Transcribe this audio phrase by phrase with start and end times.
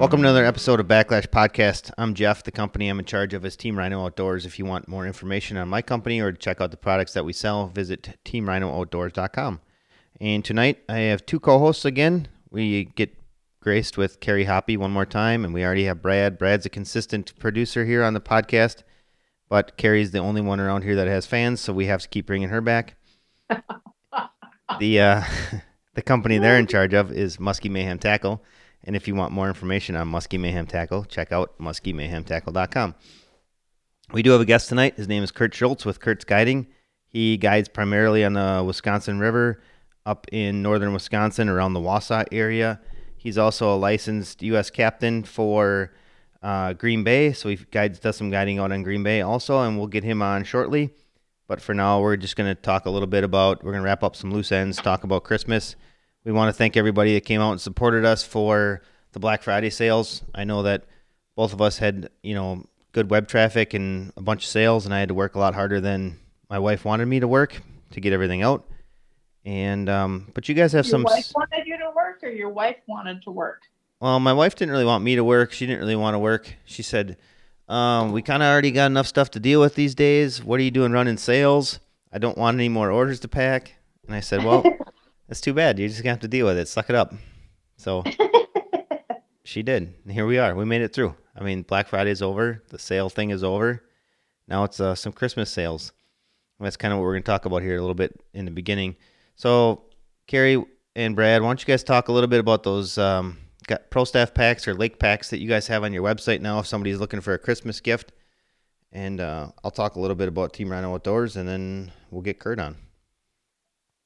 [0.00, 1.90] Welcome to another episode of Backlash Podcast.
[1.98, 2.42] I'm Jeff.
[2.42, 4.46] The company I'm in charge of is Team Rhino Outdoors.
[4.46, 7.26] If you want more information on my company or to check out the products that
[7.26, 9.60] we sell, visit teamrhinooutdoors.com.
[10.18, 12.28] And tonight I have two co-hosts again.
[12.50, 13.14] We get
[13.60, 16.38] graced with Carrie Hoppy one more time, and we already have Brad.
[16.38, 18.82] Brad's a consistent producer here on the podcast,
[19.50, 22.24] but Carrie's the only one around here that has fans, so we have to keep
[22.24, 22.96] bringing her back.
[24.78, 25.22] the uh,
[25.94, 28.42] the company they're in charge of is Muskie Mayhem Tackle.
[28.84, 32.94] And if you want more information on Muskie Mayhem Tackle, check out muskiemayhemtackle.com.
[34.12, 34.96] We do have a guest tonight.
[34.96, 36.66] His name is Kurt Schultz with Kurt's Guiding.
[37.06, 39.62] He guides primarily on the Wisconsin River
[40.06, 42.80] up in northern Wisconsin around the Wausau area.
[43.16, 44.70] He's also a licensed U.S.
[44.70, 45.92] captain for
[46.42, 49.76] uh, Green Bay, so he guides does some guiding out on Green Bay also, and
[49.76, 50.90] we'll get him on shortly.
[51.46, 53.62] But for now, we're just going to talk a little bit about.
[53.62, 55.76] We're going to wrap up some loose ends, talk about Christmas.
[56.24, 58.82] We want to thank everybody that came out and supported us for
[59.12, 60.22] the Black Friday sales.
[60.34, 60.84] I know that
[61.34, 64.94] both of us had you know good web traffic and a bunch of sales, and
[64.94, 68.00] I had to work a lot harder than my wife wanted me to work to
[68.00, 68.66] get everything out.
[69.44, 71.02] And um, but you guys have your some.
[71.04, 73.62] wife wanted you to work, or your wife wanted to work.
[74.00, 75.52] Well, my wife didn't really want me to work.
[75.52, 76.54] She didn't really want to work.
[76.64, 77.16] She said,
[77.68, 80.44] um, "We kind of already got enough stuff to deal with these days.
[80.44, 81.80] What are you doing running sales?
[82.12, 83.76] I don't want any more orders to pack."
[84.06, 84.62] And I said, "Well,
[85.30, 85.78] that's too bad.
[85.78, 86.66] You're just gonna have to deal with it.
[86.66, 87.14] Suck it up."
[87.76, 88.04] So
[89.44, 89.94] she did.
[90.04, 90.54] And here we are.
[90.54, 91.14] We made it through.
[91.34, 92.62] I mean, Black Friday is over.
[92.68, 93.82] The sale thing is over.
[94.48, 95.92] Now it's uh, some Christmas sales.
[96.58, 98.44] And that's kind of what we're going to talk about here a little bit in
[98.44, 98.96] the beginning.
[99.36, 99.84] So,
[100.26, 100.62] Carrie
[100.94, 104.04] and Brad, why don't you guys talk a little bit about those um, got pro
[104.04, 106.98] staff packs or lake packs that you guys have on your website now if somebody's
[106.98, 108.12] looking for a Christmas gift?
[108.92, 112.40] And uh, I'll talk a little bit about Team Rhino Outdoors and then we'll get
[112.40, 112.76] Kurt on.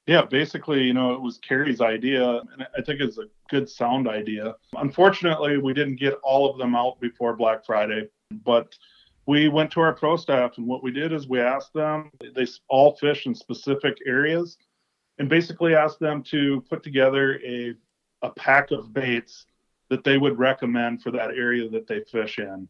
[0.06, 4.06] Yeah, basically, you know, it was Carrie's idea, and I think it's a good sound
[4.06, 4.54] idea.
[4.76, 8.76] Unfortunately, we didn't get all of them out before Black Friday, but
[9.26, 12.46] we went to our pro staff, and what we did is we asked them, they
[12.68, 14.58] all fish in specific areas,
[15.18, 17.74] and basically asked them to put together a,
[18.20, 19.46] a pack of baits
[19.88, 22.68] that they would recommend for that area that they fish in.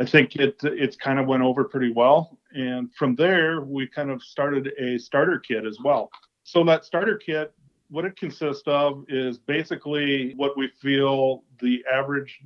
[0.00, 4.10] I think it it's kind of went over pretty well, and from there we kind
[4.10, 6.10] of started a starter kit as well.
[6.52, 7.54] So that starter kit,
[7.88, 12.42] what it consists of is basically what we feel the average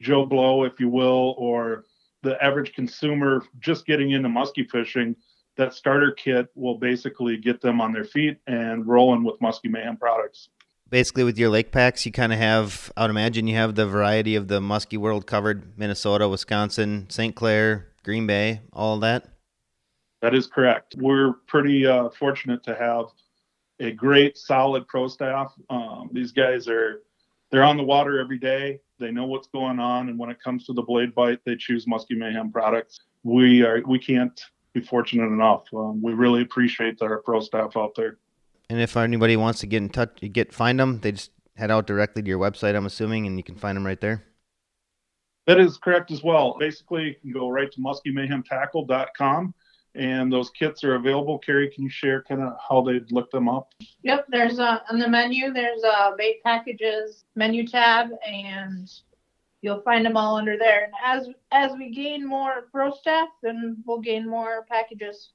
[0.00, 1.86] Joe Blow, if you will, or
[2.22, 5.16] the average consumer just getting into muskie fishing,
[5.56, 9.96] that starter kit will basically get them on their feet and rolling with Muskie Mayhem
[9.96, 10.48] products.
[10.88, 13.88] Basically, with your lake packs, you kind of have, I would imagine you have the
[13.88, 17.34] variety of the muskie world covered Minnesota, Wisconsin, St.
[17.34, 19.26] Clair, Green Bay, all that.
[20.20, 20.94] That is correct.
[20.96, 23.06] We're pretty uh, fortunate to have
[23.82, 25.52] a great, solid pro staff.
[25.68, 27.02] Um, these guys are
[27.50, 28.80] they're on the water every day.
[28.98, 31.86] They know what's going on, and when it comes to the blade bite, they choose
[31.86, 33.00] Muskie Mayhem products.
[33.24, 34.40] We are we can't
[34.72, 35.64] be fortunate enough.
[35.74, 38.18] Um, we really appreciate our pro staff out there.
[38.70, 41.70] And if anybody wants to get in touch, you get find them, they just head
[41.70, 42.74] out directly to your website.
[42.74, 44.24] I'm assuming, and you can find them right there.
[45.46, 46.56] That is correct as well.
[46.58, 49.54] Basically, you can go right to muskiemayhemtackle.com
[49.94, 51.38] and those kits are available.
[51.38, 53.72] Carrie, can you share kind of how they'd look them up?
[54.02, 55.52] Yep, there's a on the menu.
[55.52, 58.90] There's uh, a bait packages menu tab, and
[59.60, 60.84] you'll find them all under there.
[60.84, 65.30] And as as we gain more pro staff, then we'll gain more packages.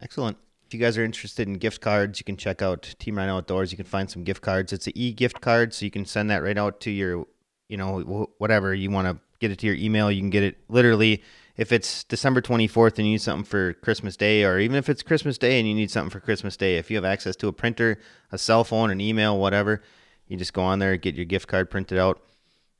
[0.00, 0.36] Excellent.
[0.66, 3.72] If you guys are interested in gift cards, you can check out Team Rhino Outdoors.
[3.72, 4.72] You can find some gift cards.
[4.72, 7.26] It's an e-gift card, so you can send that right out to your,
[7.68, 10.12] you know, whatever you want to get it to your email.
[10.12, 11.24] You can get it literally
[11.60, 15.02] if it's December 24th and you need something for Christmas Day, or even if it's
[15.02, 17.52] Christmas Day and you need something for Christmas Day, if you have access to a
[17.52, 18.00] printer,
[18.32, 19.82] a cell phone, an email, whatever,
[20.26, 22.22] you just go on there, get your gift card printed out.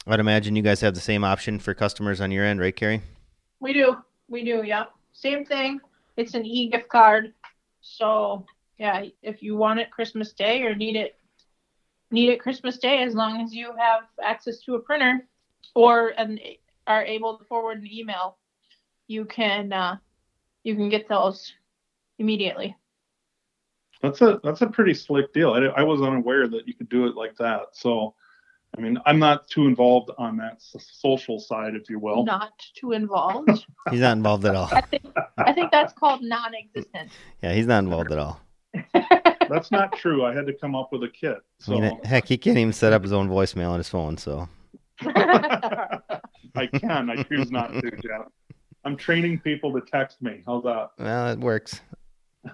[0.06, 3.02] I'd imagine you guys have the same option for customers on your end, right, Carrie?
[3.60, 3.98] We do.
[4.30, 4.84] We do, yeah.
[5.12, 5.78] Same thing.
[6.16, 7.34] It's an e gift card.
[7.82, 8.46] So,
[8.78, 11.18] yeah, if you want it Christmas Day or need it
[12.10, 15.26] need it Christmas Day as long as you have access to a printer
[15.74, 16.40] or and
[16.86, 18.38] are able to forward an email
[19.10, 19.96] you can uh,
[20.62, 21.52] you can get those
[22.18, 22.76] immediately.
[24.02, 25.52] That's a that's a pretty slick deal.
[25.52, 27.62] I, I was unaware that you could do it like that.
[27.72, 28.14] So,
[28.78, 32.24] I mean, I'm not too involved on that social side, if you will.
[32.24, 33.66] Not too involved.
[33.90, 34.68] he's not involved at all.
[34.72, 35.04] I think,
[35.36, 37.10] I think that's called non-existent.
[37.42, 38.40] Yeah, he's not involved at all.
[39.48, 40.24] that's not true.
[40.24, 41.38] I had to come up with a kit.
[41.58, 44.16] So I mean, heck, he can't even set up his own voicemail on his phone.
[44.16, 44.48] So
[45.00, 47.10] I can.
[47.10, 48.28] I choose not to, Jeff.
[48.84, 50.42] I'm training people to text me.
[50.46, 50.90] How's that?
[50.98, 51.80] Well, it works.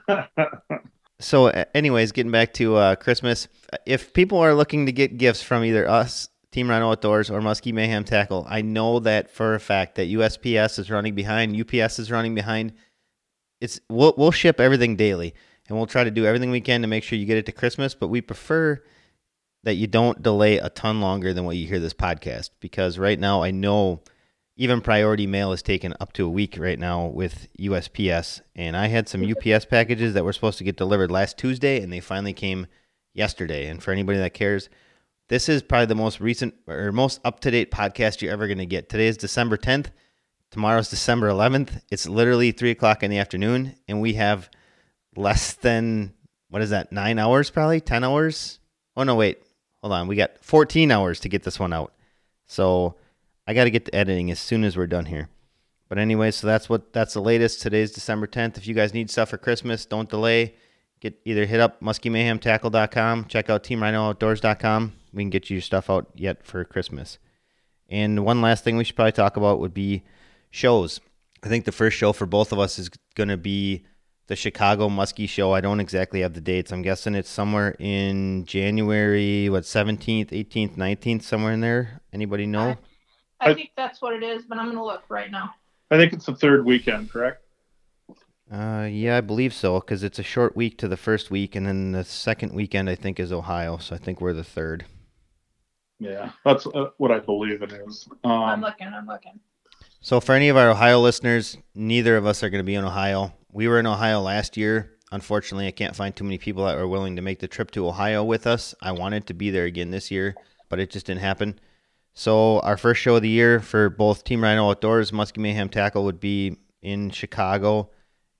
[1.20, 3.48] so, anyways, getting back to uh, Christmas,
[3.86, 7.74] if people are looking to get gifts from either us, Team Rhino Outdoors or Muskie
[7.74, 8.46] Mayhem Tackle.
[8.48, 12.72] I know that for a fact that USPS is running behind, UPS is running behind.
[13.60, 15.34] It's we'll we'll ship everything daily,
[15.68, 17.52] and we'll try to do everything we can to make sure you get it to
[17.52, 17.94] Christmas.
[17.94, 18.82] But we prefer
[19.64, 23.18] that you don't delay a ton longer than what you hear this podcast because right
[23.18, 24.00] now I know
[24.56, 28.40] even priority mail is taken up to a week right now with USPS.
[28.54, 31.92] And I had some UPS packages that were supposed to get delivered last Tuesday, and
[31.92, 32.66] they finally came
[33.12, 33.66] yesterday.
[33.66, 34.70] And for anybody that cares,
[35.28, 38.58] this is probably the most recent or most up to date podcast you're ever going
[38.58, 38.88] to get.
[38.88, 39.88] Today is December 10th.
[40.50, 41.82] Tomorrow's December 11th.
[41.90, 44.48] It's literally three o'clock in the afternoon, and we have
[45.16, 46.14] less than
[46.48, 46.92] what is that?
[46.92, 48.60] Nine hours, probably ten hours.
[48.96, 49.42] Oh no, wait,
[49.82, 50.06] hold on.
[50.06, 51.92] We got 14 hours to get this one out.
[52.46, 52.94] So
[53.46, 55.28] I got to get to editing as soon as we're done here.
[55.88, 57.62] But anyway, so that's what that's the latest.
[57.62, 58.58] Today's December 10th.
[58.58, 60.54] If you guys need stuff for Christmas, don't delay.
[61.00, 64.92] Get either hit up muskiemayhemtackle.com, check out teamrhinooutdoors.com.
[65.12, 67.18] We can get you your stuff out yet for Christmas.
[67.88, 70.02] And one last thing we should probably talk about would be
[70.50, 71.00] shows.
[71.42, 73.84] I think the first show for both of us is going to be
[74.26, 75.52] the Chicago Muskie Show.
[75.52, 76.72] I don't exactly have the dates.
[76.72, 82.00] I'm guessing it's somewhere in January, what, 17th, 18th, 19th, somewhere in there.
[82.12, 82.76] Anybody know?
[83.40, 85.54] I, I think that's what it is, but I'm going to look right now.
[85.90, 87.42] I think it's the third weekend, correct?
[88.50, 91.66] Uh, yeah, I believe so, because it's a short week to the first week, and
[91.66, 93.76] then the second weekend, I think, is Ohio.
[93.78, 94.84] So I think we're the third.
[95.98, 98.08] Yeah, that's uh, what I believe it is.
[98.22, 98.86] Um, I'm looking.
[98.86, 99.40] I'm looking.
[100.00, 102.84] So, for any of our Ohio listeners, neither of us are going to be in
[102.84, 103.32] Ohio.
[103.50, 104.92] We were in Ohio last year.
[105.10, 107.88] Unfortunately, I can't find too many people that are willing to make the trip to
[107.88, 108.74] Ohio with us.
[108.82, 110.34] I wanted to be there again this year,
[110.68, 111.58] but it just didn't happen.
[112.18, 116.02] So, our first show of the year for both Team Rhino Outdoors, Muskie Mayhem Tackle,
[116.04, 117.90] would be in Chicago,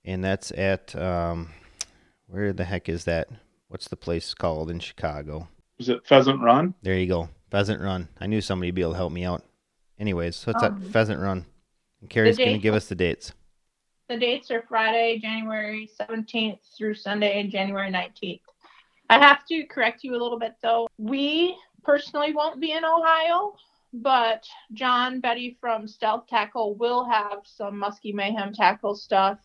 [0.03, 1.51] and that's at um,
[2.25, 3.27] where the heck is that?
[3.67, 5.47] What's the place called in Chicago?
[5.77, 6.73] Is it Pheasant Run?
[6.81, 7.29] There you go.
[7.51, 8.09] Pheasant Run.
[8.19, 9.43] I knew somebody would be able to help me out.
[9.99, 11.45] Anyways, so it's um, at Pheasant Run.
[12.01, 13.31] And Carrie's going to give us the dates.
[14.09, 18.41] The dates are Friday, January 17th through Sunday, January 19th.
[19.11, 20.87] I have to correct you a little bit though.
[20.97, 23.53] We personally won't be in Ohio,
[23.93, 29.39] but John Betty from Stealth Tackle will have some Muskie Mayhem tackle stuff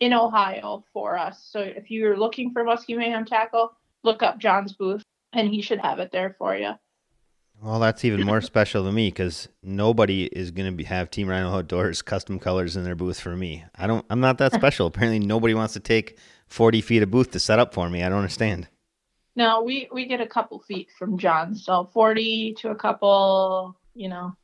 [0.00, 1.46] in Ohio for us.
[1.50, 3.72] So if you're looking for Muskie Mayhem tackle,
[4.02, 5.02] look up John's booth
[5.32, 6.72] and he should have it there for you.
[7.62, 11.50] Well, that's even more special to me because nobody is going to have Team Rhino
[11.50, 13.64] Outdoors custom colors in their booth for me.
[13.74, 14.04] I don't.
[14.10, 14.86] I'm not that special.
[14.86, 16.18] Apparently, nobody wants to take
[16.48, 18.02] 40 feet of booth to set up for me.
[18.02, 18.68] I don't understand.
[19.36, 23.76] No, we we get a couple feet from John, so 40 to a couple.
[23.94, 24.36] You know.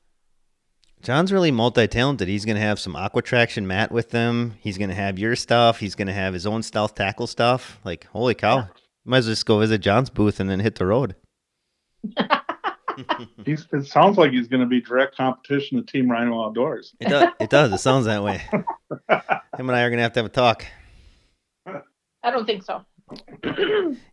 [1.03, 2.29] John's really multi-talented.
[2.29, 4.55] He's going to have some aqua traction mat with them.
[4.61, 5.81] He's going to have your stuff.
[5.81, 7.81] He's going to have his own stealth tackle stuff.
[7.85, 8.59] Like, holy cow!
[8.59, 8.67] Yeah.
[9.05, 11.17] Might as well just go visit John's booth and then hit the road.
[13.45, 16.95] he's, it sounds like he's going to be direct competition to Team Rhino Outdoors.
[17.01, 17.29] It does.
[17.41, 17.73] It does.
[17.73, 18.43] It sounds that way.
[18.51, 20.67] Him and I are going to have to have a talk.
[21.67, 22.85] I don't think so.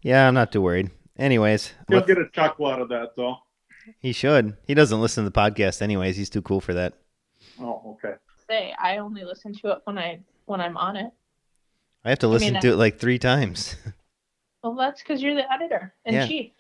[0.02, 0.92] Yeah, I'm not too worried.
[1.18, 3.38] Anyways, he'll get a chuckle out of that, though.
[4.00, 4.56] He should.
[4.66, 6.16] He doesn't listen to the podcast, anyways.
[6.16, 6.94] He's too cool for that.
[7.60, 8.16] Oh, okay.
[8.48, 11.12] Say, I only listen to it when I when I'm on it.
[12.06, 13.76] I have to listen I mean, to it like three times.
[14.64, 16.28] Well, that's because you're the editor and yeah.
[16.28, 16.52] chief.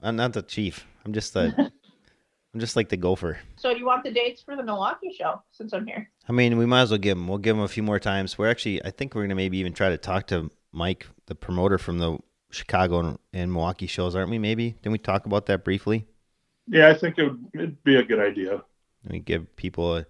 [0.00, 0.86] I'm not the chief.
[1.04, 1.52] I'm just the.
[2.54, 3.38] I'm just like the gopher.
[3.56, 6.10] So you want the dates for the Milwaukee show since I'm here?
[6.28, 7.28] I mean, we might as well give them.
[7.28, 8.38] We'll give them a few more times.
[8.38, 11.78] We're actually, I think we're gonna maybe even try to talk to Mike, the promoter
[11.78, 12.18] from the
[12.50, 14.38] Chicago and, and Milwaukee shows, aren't we?
[14.38, 16.06] Maybe didn't we talk about that briefly?
[16.66, 18.62] Yeah, I think it would it'd be a good idea.
[19.08, 20.06] We give people a,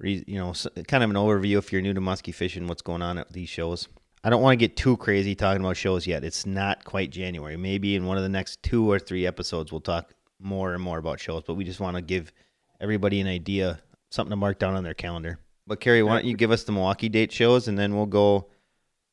[0.00, 0.52] you know,
[0.86, 3.48] kind of an overview if you're new to muskie fishing, what's going on at these
[3.48, 3.88] shows.
[4.22, 6.24] I don't want to get too crazy talking about shows yet.
[6.24, 7.56] It's not quite January.
[7.56, 10.98] Maybe in one of the next two or three episodes, we'll talk more and more
[10.98, 12.32] about shows, but we just want to give
[12.80, 13.80] everybody an idea,
[14.10, 15.38] something to mark down on their calendar.
[15.66, 18.50] But Carrie, why don't you give us the Milwaukee date shows, and then we'll go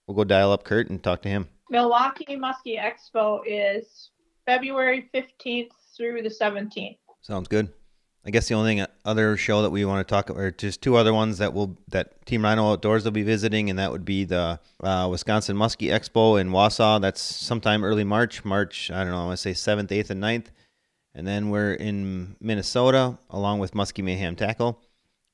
[0.07, 1.47] we'll go dial up Kurt and talk to him.
[1.69, 4.09] Milwaukee Muskie Expo is
[4.45, 6.97] February fifteenth through the seventeenth.
[7.21, 7.71] Sounds good.
[8.23, 10.81] I guess the only thing other show that we want to talk about, or just
[10.83, 14.05] two other ones that will that Team Rhino Outdoors will be visiting, and that would
[14.05, 17.01] be the uh, Wisconsin Muskie Expo in Wausau.
[17.01, 20.21] That's sometime early March, March I don't know, I want to say seventh, eighth, and
[20.21, 20.47] 9th.
[21.15, 24.79] and then we're in Minnesota along with Muskie Mayhem Tackle.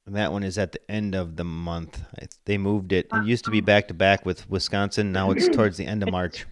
[0.07, 2.01] And that one is at the end of the month.
[2.45, 3.07] They moved it.
[3.11, 5.11] It used to be back to back with Wisconsin.
[5.11, 6.45] Now it's towards the end of March.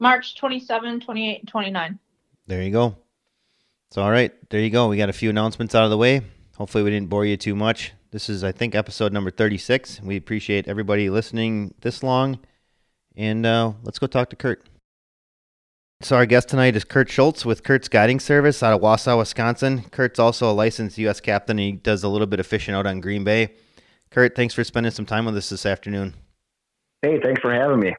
[0.00, 1.98] March 27, 28, 29.
[2.48, 2.96] There you go.
[3.92, 4.88] So, all right, there you go.
[4.88, 6.22] We got a few announcements out of the way.
[6.56, 7.92] Hopefully, we didn't bore you too much.
[8.10, 10.00] This is, I think, episode number 36.
[10.02, 12.40] We appreciate everybody listening this long.
[13.14, 14.68] And uh, let's go talk to Kurt.
[16.02, 19.82] So our guest tonight is Kurt Schultz with Kurt's Guiding Service out of Wausau, Wisconsin.
[19.90, 21.20] Kurt's also a licensed U.S.
[21.20, 21.58] captain.
[21.58, 23.52] And He does a little bit of fishing out on Green Bay.
[24.10, 26.14] Kurt, thanks for spending some time with us this afternoon.
[27.02, 27.94] Hey, thanks for having me.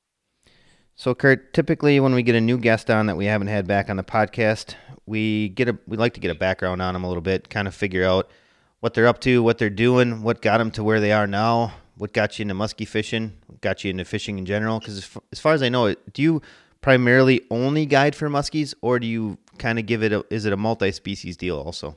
[0.96, 3.88] So, Kurt, typically when we get a new guest on that we haven't had back
[3.88, 4.74] on the podcast,
[5.06, 7.68] we get a we like to get a background on them a little bit, kind
[7.68, 8.32] of figure out
[8.80, 11.74] what they're up to, what they're doing, what got them to where they are now,
[11.98, 14.80] what got you into muskie fishing, got you into fishing in general.
[14.80, 16.42] Because as far as I know, do you
[16.82, 20.12] primarily only guide for muskies, or do you kind of give it?
[20.12, 21.96] A, is it a multi-species deal also?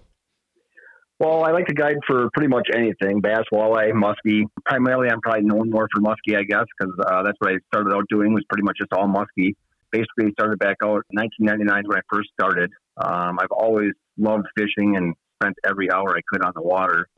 [1.18, 4.44] Well, I like to guide for pretty much anything: bass, walleye, muskie.
[4.66, 7.94] Primarily, I'm probably known more for muskie, I guess, because uh, that's what I started
[7.94, 9.54] out doing was pretty much just all muskie.
[9.90, 12.70] Basically, started back out 1999 when I first started.
[12.96, 17.08] Um, I've always loved fishing and spent every hour I could on the water.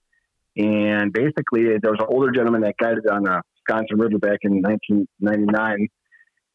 [0.56, 4.62] And basically, there was an older gentleman that guided on the Wisconsin River back in
[4.62, 5.88] 1999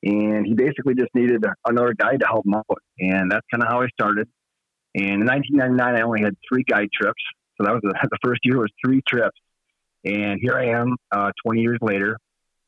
[0.03, 2.81] and he basically just needed another guide to help him out.
[3.00, 4.27] And that's kind of how I started.
[4.96, 7.22] And in 1999, I only had three guide trips,
[7.58, 9.38] so that was the, the first year was three trips.
[10.03, 12.17] And here I am, uh, 20 years later,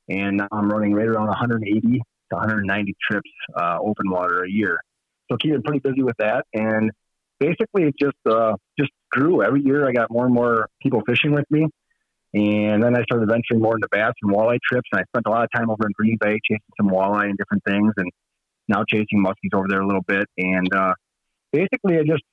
[0.07, 4.79] and I'm running right around 180 to 190 trips uh, open water a year.
[5.31, 6.91] So keeping pretty busy with that, and
[7.39, 9.87] basically it just uh, just grew every year.
[9.87, 11.67] I got more and more people fishing with me,
[12.33, 14.89] and then I started venturing more into bass and walleye trips.
[14.91, 17.37] And I spent a lot of time over in Green Bay chasing some walleye and
[17.37, 18.09] different things, and
[18.67, 20.27] now chasing muskies over there a little bit.
[20.37, 20.93] And uh,
[21.51, 22.23] basically, I just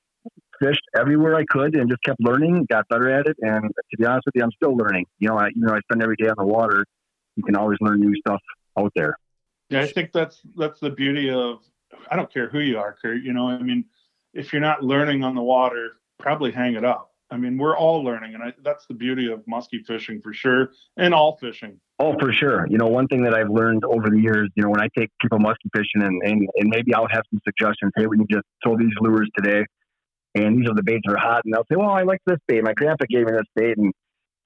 [0.59, 3.37] fished everywhere I could and just kept learning, got better at it.
[3.41, 5.05] And to be honest with you, I'm still learning.
[5.19, 6.85] You know, I, you know, I spend every day on the water.
[7.35, 8.41] You can always learn new stuff
[8.77, 9.15] out there.
[9.69, 11.59] Yeah, I think that's that's the beauty of.
[12.09, 13.21] I don't care who you are, Kurt.
[13.21, 13.85] You know, I mean,
[14.33, 18.03] if you're not learning on the water, probably hang it up I mean, we're all
[18.03, 21.79] learning, and I, that's the beauty of muskie fishing for sure, and all fishing.
[21.97, 22.67] Oh, for sure.
[22.69, 25.09] You know, one thing that I've learned over the years, you know, when I take
[25.21, 27.93] people muskie fishing, and, and, and maybe I'll have some suggestions.
[27.95, 29.63] Hey, we can just throw these lures today,
[30.35, 31.41] and these are the baits that are hot.
[31.45, 32.63] And they'll say, well, I like this bait.
[32.63, 33.93] My grandpa gave me this bait, and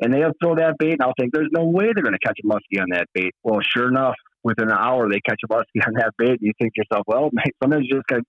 [0.01, 2.37] and they'll throw that bait, and I'll think, there's no way they're going to catch
[2.43, 3.33] a muskie on that bait.
[3.43, 6.51] Well, sure enough, within an hour, they catch a muskie on that bait, and you
[6.61, 7.31] think to yourself, well,
[7.63, 8.23] sometimes you just got to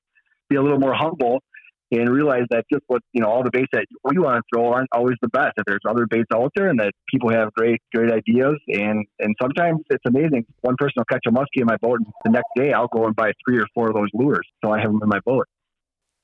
[0.49, 1.41] be a little more humble
[1.90, 4.73] and realize that just what you know all the baits that we want to throw
[4.73, 5.52] aren't always the best.
[5.57, 9.35] That there's other baits out there, and that people have great great ideas, and and
[9.40, 10.47] sometimes it's amazing.
[10.62, 13.07] One person will catch a muskie in my boat, and the next day I'll go
[13.07, 15.47] and buy three or four of those lures, so I have them in my boat.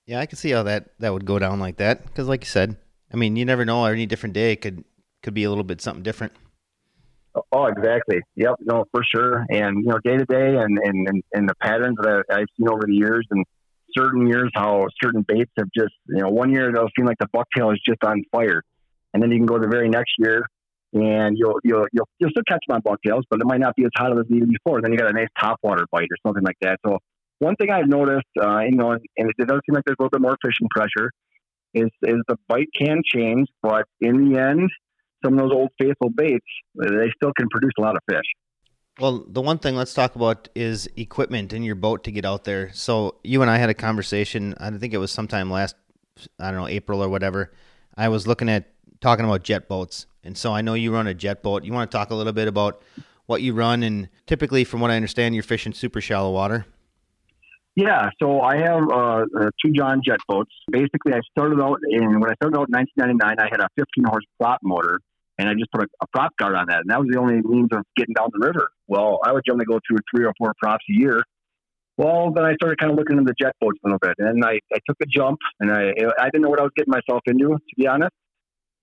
[0.07, 2.51] Yeah, I can see how that that would go down like that because, like you
[2.51, 2.77] said,
[3.13, 3.85] I mean, you never know.
[3.85, 4.85] Any different day could
[5.23, 6.33] could be a little bit something different.
[7.53, 8.21] Oh, exactly.
[8.37, 8.57] Yep.
[8.61, 9.47] No, for sure.
[9.49, 12.83] And you know, day to day, and and and the patterns that I've seen over
[12.87, 13.45] the years, and
[13.97, 17.29] certain years how certain baits have just, you know, one year they'll seem like the
[17.29, 18.63] bucktail is just on fire.
[19.15, 20.47] And then you can go the very next year
[20.93, 23.85] and you'll, you'll, you'll, you'll still catch them on bucktails, but it might not be
[23.85, 24.81] as hot as needed before.
[24.81, 26.79] Then you got a nice topwater bite or something like that.
[26.87, 26.99] So
[27.39, 30.11] one thing I've noticed, uh, you know, and it does seem like there's a little
[30.11, 31.11] bit more fishing pressure
[31.75, 34.71] is, is the bite can change, but in the end,
[35.25, 36.45] some of those old faithful baits,
[36.75, 38.27] they still can produce a lot of fish.
[39.01, 42.45] Well, the one thing let's talk about is equipment in your boat to get out
[42.45, 42.71] there.
[42.75, 44.55] So you and I had a conversation.
[44.59, 45.77] I think it was sometime last,
[46.39, 47.53] I don't know, April or whatever.
[47.97, 48.69] I was looking at
[49.01, 51.65] talking about jet boats, and so I know you run a jet boat.
[51.65, 52.83] You want to talk a little bit about
[53.27, 56.67] what you run, and typically, from what I understand, you're fishing super shallow water.
[57.75, 60.53] Yeah, so I have uh, uh two John jet boats.
[60.71, 63.37] Basically, I started out in when I started out in 1999.
[63.39, 65.01] I had a 15 horse prop motor
[65.39, 66.81] and I just put a, a, prop guard on that.
[66.81, 68.69] And that was the only means of getting down the river.
[68.87, 71.23] Well, I would generally go through three or four props a year.
[71.97, 74.45] Well, then I started kind of looking into the jet boats a little bit, and
[74.45, 77.21] I, I took a jump, and I I didn't know what I was getting myself
[77.27, 78.13] into, to be honest.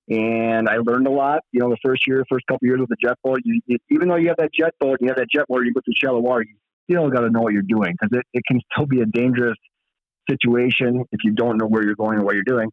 [0.09, 1.41] And I learned a lot.
[1.51, 4.09] You know, the first year, first couple years with the jet boat, you, you, even
[4.09, 5.93] though you have that jet boat, and you have that jet motor, you go through
[5.97, 6.55] shallow water, you
[6.89, 9.57] still got to know what you're doing because it, it can still be a dangerous
[10.29, 12.69] situation if you don't know where you're going or what you're doing.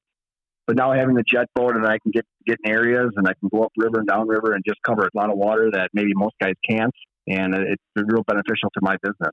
[0.66, 3.34] But now having the jet boat and I can get get in areas and I
[3.38, 5.90] can go up river and down river and just cover a lot of water that
[5.92, 6.94] maybe most guys can't,
[7.28, 9.32] and it's real beneficial to my business.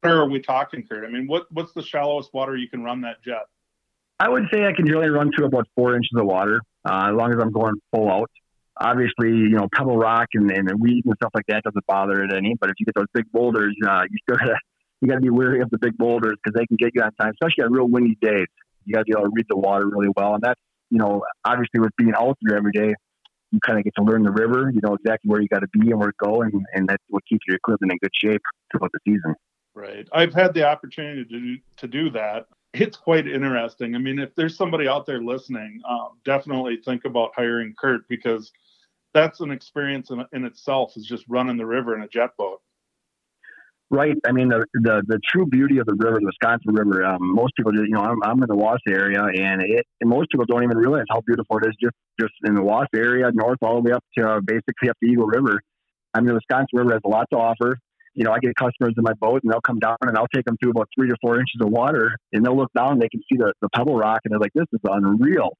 [0.00, 1.04] Where are we talking, Kurt?
[1.04, 3.46] I mean, what what's the shallowest water you can run that jet?
[4.20, 7.14] I would say I can generally run to about four inches of water, uh, as
[7.14, 8.30] long as I'm going full out.
[8.80, 12.32] Obviously, you know, pebble rock and, and weeds and stuff like that doesn't bother it
[12.32, 12.54] any.
[12.60, 14.58] But if you get those big boulders, uh, you still gotta
[15.00, 17.32] you gotta be wary of the big boulders because they can get you on time,
[17.32, 18.46] especially on real windy days
[18.88, 20.34] you got to be able to read the water really well.
[20.34, 22.94] And that's, you know, obviously with being out there every day,
[23.52, 24.70] you kind of get to learn the river.
[24.74, 27.02] You know exactly where you got to be and where to go, and, and that's
[27.08, 29.34] what keeps your equipment in good shape throughout the season.
[29.74, 30.08] Right.
[30.12, 32.46] I've had the opportunity to do, to do that.
[32.74, 33.94] It's quite interesting.
[33.94, 38.52] I mean, if there's somebody out there listening, um, definitely think about hiring Kurt because
[39.14, 42.60] that's an experience in, in itself is just running the river in a jet boat.
[43.90, 44.16] Right.
[44.26, 47.06] I mean, the, the the true beauty of the river, the Wisconsin River.
[47.06, 50.10] Um, most people, just, you know, I'm, I'm in the Waus area, and it and
[50.10, 51.74] most people don't even realize how beautiful it is.
[51.82, 54.96] Just just in the Waus area, north all the way up to uh, basically up
[55.00, 55.62] the Eagle River.
[56.12, 57.78] I mean, the Wisconsin River has a lot to offer.
[58.12, 60.44] You know, I get customers in my boat, and they'll come down, and I'll take
[60.44, 63.08] them through about three to four inches of water, and they'll look down, and they
[63.08, 65.56] can see the, the pebble rock, and they're like, "This is unreal."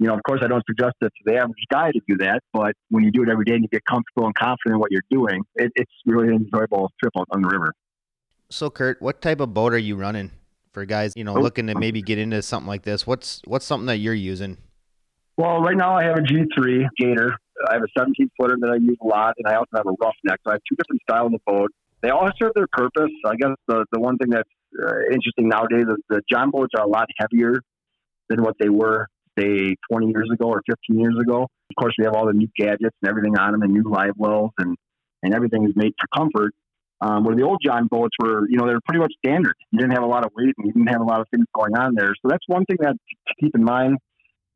[0.00, 2.40] You know, of course, I don't suggest that to the average guy to do that,
[2.52, 4.90] but when you do it every day and you get comfortable and confident in what
[4.90, 7.72] you're doing, it, it's really an enjoyable trip on, on the river.
[8.50, 10.32] So, Kurt, what type of boat are you running
[10.72, 11.12] for guys?
[11.16, 11.40] You know, Oh.
[11.40, 13.06] looking to maybe get into something like this.
[13.06, 14.58] What's what's something that you're using?
[15.36, 17.32] Well, right now I have a G3 Gator.
[17.68, 19.90] I have a 17 footer that I use a lot, and I also have a
[20.00, 20.40] roughneck.
[20.44, 21.70] So I have two different styles of boat.
[22.02, 23.10] They all serve their purpose.
[23.26, 24.48] I guess the, the one thing that's
[24.80, 27.60] uh, interesting nowadays is the John boats are a lot heavier
[28.28, 29.06] than what they were,
[29.38, 31.42] say, 20 years ago or 15 years ago.
[31.42, 34.14] Of course, we have all the new gadgets and everything on them, and new live
[34.16, 34.76] wells, and,
[35.22, 36.52] and everything is made for comfort.
[37.00, 39.54] Um, where the old John boats were, you know, they were pretty much standard.
[39.72, 41.44] You didn't have a lot of weight, and you didn't have a lot of things
[41.54, 42.14] going on there.
[42.22, 43.98] So that's one thing that to keep in mind.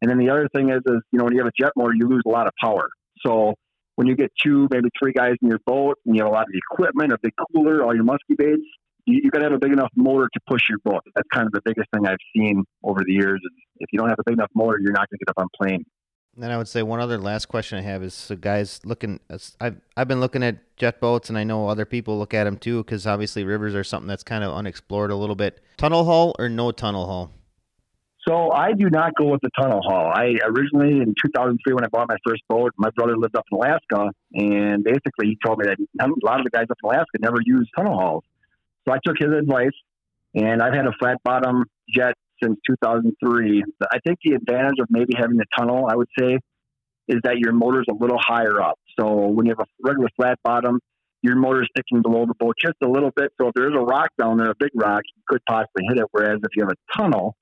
[0.01, 1.93] And then the other thing is, is you know, when you have a jet motor,
[1.95, 2.89] you lose a lot of power.
[3.27, 3.55] So
[3.97, 6.43] when you get two, maybe three guys in your boat, and you have a lot
[6.45, 8.63] of equipment, a big cooler, all your musky baits,
[9.09, 11.03] you, you got to have a big enough motor to push your boat.
[11.15, 13.41] That's kind of the biggest thing I've seen over the years.
[13.79, 15.49] If you don't have a big enough motor, you're not going to get up on
[15.57, 15.85] plane.
[16.35, 19.19] And then I would say one other last question I have is so guys looking.
[19.61, 22.57] I've I've been looking at jet boats, and I know other people look at them
[22.57, 25.61] too, because obviously rivers are something that's kind of unexplored a little bit.
[25.79, 27.33] Tunnel hull or no tunnel hull?
[28.29, 30.13] So I do not go with the tunnel hull.
[30.15, 33.57] I originally in 2003 when I bought my first boat, my brother lived up in
[33.57, 37.19] Alaska, and basically he told me that a lot of the guys up in Alaska
[37.21, 38.25] never use tunnel hulls.
[38.89, 39.77] So I took his advice,
[40.35, 43.63] and I've had a flat bottom jet since 2003.
[43.93, 46.39] I think the advantage of maybe having the tunnel, I would say,
[47.09, 48.79] is that your motor's a little higher up.
[48.99, 50.81] So when you have a regular flat bottom,
[51.23, 53.33] your motor's sticking below the boat just a little bit.
[53.39, 56.07] So if there's a rock down there, a big rock, you could possibly hit it.
[56.13, 57.37] Whereas if you have a tunnel,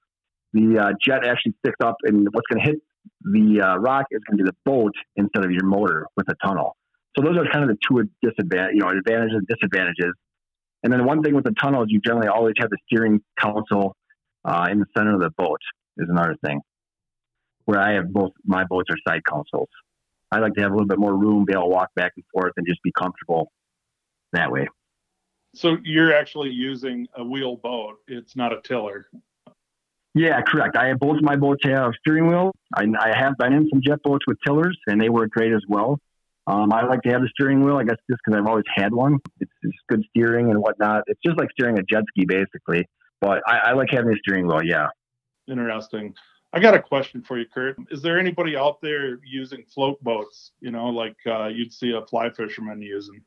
[0.52, 2.82] the uh, jet actually sticks up, and what's going to hit
[3.22, 6.34] the uh, rock is going to be the boat instead of your motor with a
[6.44, 6.76] tunnel.
[7.16, 10.12] So those are kind of the two disadvantages, you know, advantages and disadvantages.
[10.82, 13.94] And then one thing with the tunnel is you generally always have the steering console
[14.44, 15.60] uh, in the center of the boat
[15.96, 16.60] is another thing.
[17.64, 19.68] Where I have both my boats are side consoles.
[20.30, 22.24] I like to have a little bit more room, be able to walk back and
[22.32, 23.50] forth, and just be comfortable
[24.32, 24.68] that way.
[25.54, 27.98] So you're actually using a wheel boat.
[28.06, 29.06] It's not a tiller.
[30.14, 30.76] Yeah, correct.
[30.76, 32.52] I have both my boats have steering wheel.
[32.74, 35.62] I, I have been in some jet boats with tillers, and they work great as
[35.68, 35.98] well.
[36.46, 38.94] Um, I like to have the steering wheel, I guess, just because I've always had
[38.94, 39.18] one.
[39.40, 41.02] It's, it's good steering and whatnot.
[41.08, 42.86] It's just like steering a jet ski, basically.
[43.20, 44.62] But I, I like having the steering wheel.
[44.62, 44.88] Yeah.
[45.48, 46.14] Interesting.
[46.52, 47.76] I got a question for you, Kurt.
[47.90, 50.52] Is there anybody out there using float boats?
[50.60, 53.22] You know, like uh, you'd see a fly fisherman using.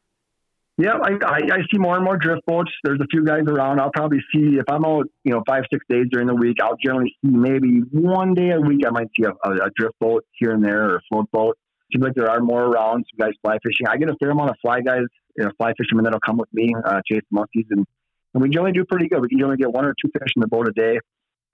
[0.78, 2.72] Yeah, I, I, I see more and more drift boats.
[2.86, 3.82] There's a few guys around.
[3.82, 6.58] I'll probably see if I'm out, you know, five six days during the week.
[6.64, 8.86] I'll generally see maybe one day a week.
[8.88, 11.58] I might see a, a, a drift boat here and there or a float boat.
[11.92, 13.06] Seems like there are more around.
[13.10, 13.88] Some guys fly fishing.
[13.88, 15.04] I get a fair amount of fly guys,
[15.38, 17.86] you know, fly fishermen that'll come with me, uh, chase muskies, and,
[18.34, 19.22] and we generally do pretty good.
[19.22, 21.00] We can generally get one or two fish in the boat a day.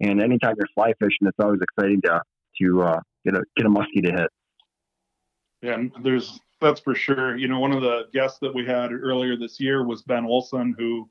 [0.02, 2.21] And anytime you're fly fishing, it's always exciting to
[2.62, 4.30] to uh, get a get a muskie to hit.
[5.62, 7.38] Yeah, there's that's for sure.
[7.38, 10.76] You know, one of the guests that we had earlier this year was Ben Olson,
[10.78, 11.10] who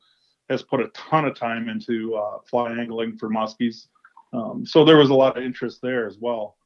[0.51, 3.87] has put a ton of time into uh, fly angling for muskies.
[4.33, 6.57] Um, so there was a lot of interest there as well.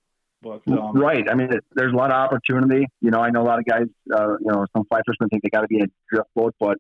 [0.43, 2.87] But um, right, I mean, it, there's a lot of opportunity.
[3.01, 3.87] You know, I know a lot of guys.
[4.15, 6.55] Uh, you know, some fly fishermen think they got to be in a drift boat,
[6.61, 6.79] but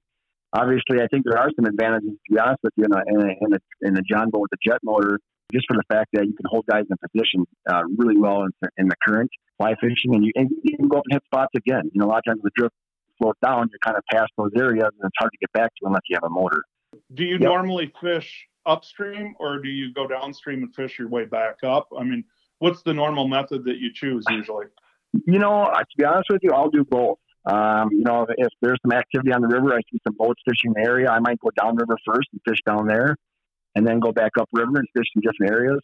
[0.52, 2.10] obviously, I think there are some advantages.
[2.10, 4.42] To be honest with you, in a in a, in a, in a John boat
[4.42, 5.18] with a jet motor,
[5.52, 8.50] just for the fact that you can hold guys in position uh, really well in,
[8.76, 11.52] in the current fly fishing, and you, and you can go up and hit spots
[11.56, 11.90] again.
[11.92, 12.74] You know, a lot of times the drift
[13.18, 15.86] float down, you're kind of past those areas, and it's hard to get back to
[15.86, 16.62] unless you have a motor.
[17.14, 17.42] do you Yep.
[17.42, 21.88] normally fish upstream or do you go downstream and fish your way back up?
[21.98, 22.24] I mean,
[22.58, 24.66] what's the normal method that you choose usually?
[25.26, 27.18] You know, uh, to be honest with you, I'll do both.
[27.46, 30.74] Um, you know, if there's some activity on the river, I see some boats fishing
[30.74, 33.16] the area, I might go downriver first and fish down there,
[33.74, 35.80] and then go back upriver and fish in different areas.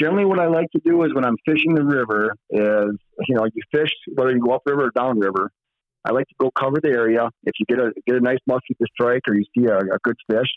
[0.00, 2.96] Generally, what I like to do is when I'm fishing the river is,
[3.28, 5.50] you know, you fish whether you go upriver or downriver.
[6.06, 7.30] I like to go cover the area.
[7.44, 9.98] If you get a get a nice muskie to strike or you see a, a
[10.02, 10.48] good fish,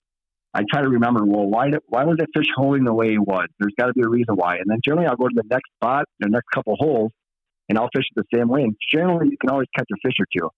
[0.53, 3.17] I try to remember, well, why did, why was that fish holding the way he
[3.17, 3.47] was?
[3.59, 4.55] There's got to be a reason why.
[4.55, 7.11] And then generally, I'll go to the next spot, the next couple holes,
[7.69, 8.63] and I'll fish it the same way.
[8.63, 10.49] And generally, you can always catch a fish or two.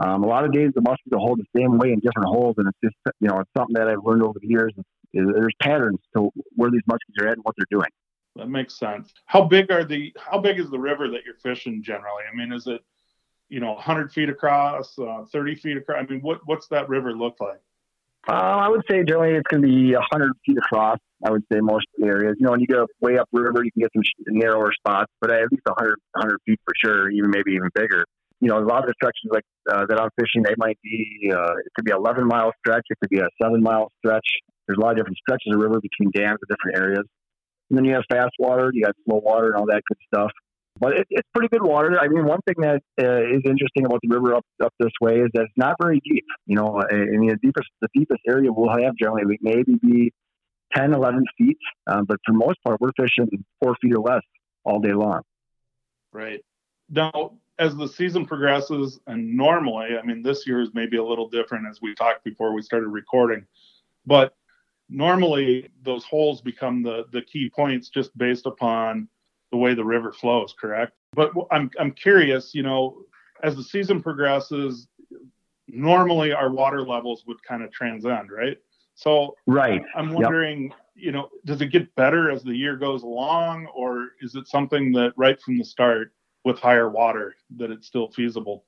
[0.00, 2.54] Um, a lot of days, the muskies will hold the same way in different holes,
[2.56, 4.72] and it's just you know it's something that I've learned over the years.
[4.78, 7.90] Is, there's patterns to where these muskies are at and what they're doing.
[8.36, 9.12] That makes sense.
[9.26, 10.14] How big are the?
[10.18, 12.22] How big is the river that you're fishing generally?
[12.32, 12.80] I mean, is it,
[13.50, 15.98] you know, 100 feet across, uh, 30 feet across?
[16.02, 17.60] I mean, what what's that river look like?
[18.28, 20.98] Uh, I would say generally it's going to be 100 feet across.
[21.24, 22.36] I would say most areas.
[22.38, 25.30] You know, when you go way up river, you can get some narrower spots, but
[25.30, 28.04] at least 100, 100 feet for sure, even maybe even bigger.
[28.40, 31.30] You know, a lot of the stretches like uh, that I'm fishing, they might be,
[31.30, 34.26] uh, it could be 11 mile stretch, it could be a seven mile stretch.
[34.66, 37.04] There's a lot of different stretches of river between dams in different areas.
[37.68, 40.32] And then you have fast water, you got slow water, and all that good stuff.
[40.78, 41.98] But it, it's pretty good water.
[41.98, 45.16] I mean, one thing that uh, is interesting about the river up up this way
[45.20, 46.24] is that it's not very deep.
[46.46, 50.12] You know, I mean, the deepest the deepest area we'll have generally maybe be
[50.74, 51.58] 10, 11 feet.
[51.86, 53.28] Um, but for most part, we're fishing
[53.60, 54.22] four feet or less
[54.64, 55.22] all day long.
[56.12, 56.44] Right.
[56.88, 61.28] Now, as the season progresses, and normally, I mean, this year is maybe a little
[61.28, 63.46] different as we talked before we started recording,
[64.06, 64.34] but
[64.88, 69.08] normally those holes become the the key points just based upon
[69.50, 70.92] the way the river flows, correct?
[71.12, 73.02] But I'm I'm curious, you know,
[73.42, 74.88] as the season progresses,
[75.68, 78.58] normally our water levels would kind of transcend, right?
[78.94, 79.82] So right.
[79.96, 80.72] I'm wondering, yep.
[80.94, 84.92] you know, does it get better as the year goes along, or is it something
[84.92, 86.12] that right from the start
[86.44, 88.64] with higher water that it's still feasible?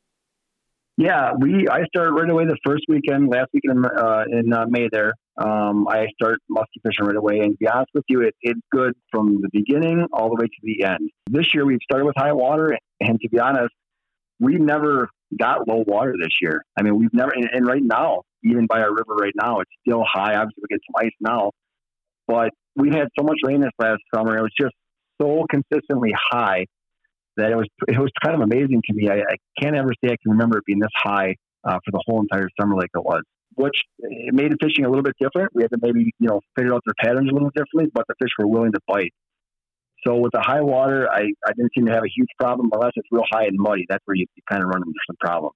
[0.99, 4.89] Yeah, we I started right away the first weekend, last weekend uh, in uh, May
[4.93, 5.15] there.
[5.39, 8.61] Um, I start musky fishing right away, and to be honest with you, it, it's
[8.71, 11.11] good from the beginning all the way to the end.
[11.31, 13.73] This year we've started with high water, and to be honest,
[14.39, 16.63] we've never got low water this year.
[16.79, 19.71] I mean, we've never, and, and right now, even by our river right now, it's
[19.89, 20.35] still high.
[20.35, 21.53] Obviously, we get some ice now,
[22.27, 24.37] but we had so much rain this last summer.
[24.37, 24.75] It was just
[25.21, 26.67] so consistently high
[27.37, 29.09] that it was it was kind of amazing to me.
[29.09, 32.03] I, I can't ever say I can remember it being this high uh, for the
[32.07, 33.23] whole entire summer like it was
[33.55, 35.51] which made the fishing a little bit different.
[35.55, 38.15] We had to maybe, you know, figure out their patterns a little differently, but the
[38.21, 39.13] fish were willing to bite.
[40.07, 42.93] So with the high water, I, I didn't seem to have a huge problem unless
[42.97, 43.87] it's real high and muddy.
[43.89, 45.55] That's where you, you kind of run into some problems.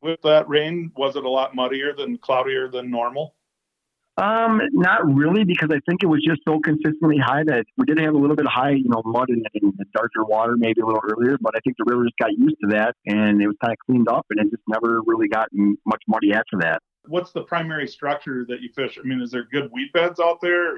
[0.00, 3.34] With that rain, was it a lot muddier than cloudier than normal?
[4.18, 8.00] Um, not really, because I think it was just so consistently high that we did
[8.00, 10.86] have a little bit of high, you know, mud and, and darker water maybe a
[10.86, 13.54] little earlier, but I think the river just got used to that and it was
[13.62, 16.82] kind of cleaned up and it just never really gotten much muddy after that.
[17.06, 18.98] What's the primary structure that you fish?
[18.98, 20.74] I mean, is there good weed beds out there?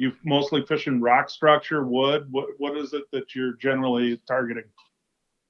[0.00, 2.26] you mostly fishing rock structure, wood?
[2.30, 4.64] What what is it that you're generally targeting?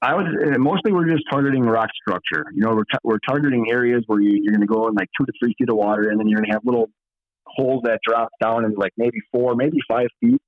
[0.01, 2.43] I would uh, mostly we're just targeting rock structure.
[2.53, 5.07] You know, we're, t- we're targeting areas where you, are going to go in like
[5.17, 6.89] two to three feet of water, and then you're going to have little
[7.55, 10.41] holes that drop down in like maybe four, maybe five feet.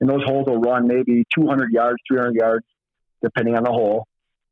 [0.00, 2.66] And those holes will run maybe 200 yards, 300 yards,
[3.22, 4.06] depending on the hole.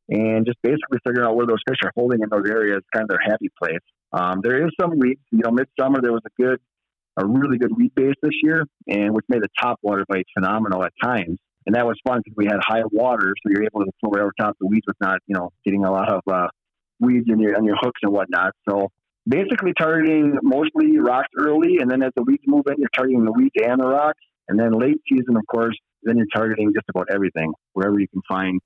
[0.09, 3.09] And just basically figuring out where those fish are holding in those areas, kind of
[3.09, 3.81] their happy place.
[4.13, 5.21] Um, there is some weeds.
[5.31, 6.61] You know, midsummer there was a good,
[7.17, 10.85] a really good weed base this year, and which made the top water bite phenomenal
[10.85, 11.39] at times.
[11.67, 14.23] And that was fun because we had high water, so you're able to throw right
[14.23, 16.49] over top the weeds with not, you know, getting a lot of uh,
[17.01, 18.53] weeds in your on your hooks and whatnot.
[18.69, 18.91] So
[19.27, 23.33] basically targeting mostly rocks early, and then as the weeds move in, you're targeting the
[23.33, 24.21] weeds and the rocks.
[24.49, 28.21] And then late season, of course, then you're targeting just about everything, wherever you can
[28.29, 28.61] find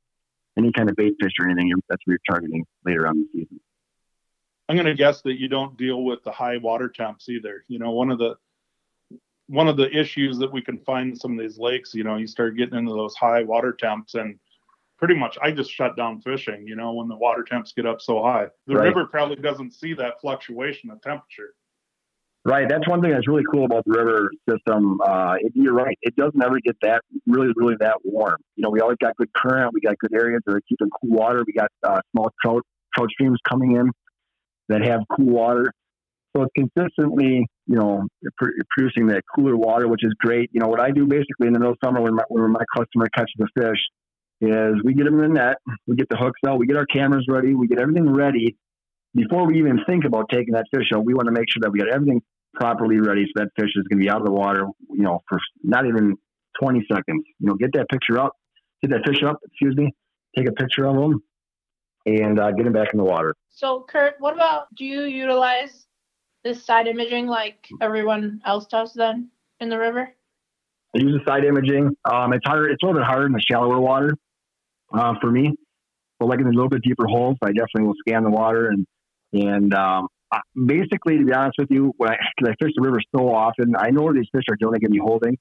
[0.57, 1.73] any kind of bait fish or anything.
[1.89, 3.61] That's what you're targeting later on in the season.
[4.69, 7.65] I'm going to guess that you don't deal with the high water temps either.
[7.69, 8.35] You know, one of the
[9.47, 12.17] one of the issues that we can find in some of these lakes, you know,
[12.17, 14.39] you start getting into those high water temps and
[14.99, 18.01] pretty much I just shut down fishing, you know, when the water temps get up
[18.01, 18.47] so high.
[18.67, 18.89] The right.
[18.89, 21.55] river probably doesn't see that fluctuation of temperature.
[22.45, 22.69] Right.
[22.69, 25.01] That's one thing that's really cool about the river system.
[25.05, 25.99] Uh, it, you're right.
[26.03, 28.39] It doesn't ever get that really, really that warm.
[28.57, 29.73] You know, we always got good current.
[29.75, 31.45] We got good areas that are keeping cool water.
[31.47, 32.65] We got uh, small trout,
[32.97, 33.91] trout streams coming in
[34.69, 35.73] that have cool water.
[36.37, 38.07] So it's consistently, you know,
[38.37, 40.51] pr- producing that cooler water, which is great.
[40.53, 42.65] You know, what I do basically in the middle of summer when my, when my
[42.75, 43.79] customer catches a fish
[44.41, 46.87] is we get them in the net, we get the hooks out, we get our
[46.87, 48.57] cameras ready, we get everything ready.
[49.15, 51.71] Before we even think about taking that fish out, we want to make sure that
[51.71, 52.23] we got everything
[52.55, 55.21] properly ready so that fish is going to be out of the water, you know,
[55.29, 56.17] for not even
[56.61, 57.25] 20 seconds.
[57.41, 58.33] You know, get that picture up,
[58.83, 59.93] get that fish up, excuse me,
[60.37, 61.23] take a picture of them,
[62.07, 63.35] and uh, get them back in the water.
[63.51, 65.87] So, Kurt, what about do you utilize
[66.45, 70.13] this side imaging like everyone else does then in the river?
[70.95, 71.97] I use the side imaging.
[72.11, 72.69] Um, it's harder.
[72.69, 74.13] It's a little bit harder in the shallower water
[74.93, 75.53] uh, for me.
[76.19, 78.87] But like in a little bit deeper holes, I definitely will scan the water and
[79.33, 80.09] and um,
[80.67, 83.91] basically, to be honest with you, when I I fish the river so often, I
[83.91, 85.37] know where these fish are going to be holding.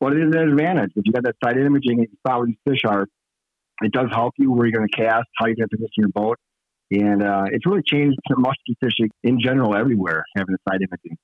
[0.00, 2.46] But it is an advantage if you got that side imaging and you spot where
[2.46, 3.06] these fish are.
[3.80, 6.08] It does help you where you're going to cast, how you're going to position your
[6.08, 6.36] boat,
[6.90, 11.16] and uh, it's really changed musky fishing in general everywhere having the side imaging.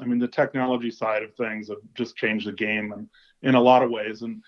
[0.00, 3.08] I mean, the technology side of things have just changed the game and
[3.42, 4.22] in a lot of ways.
[4.22, 4.42] And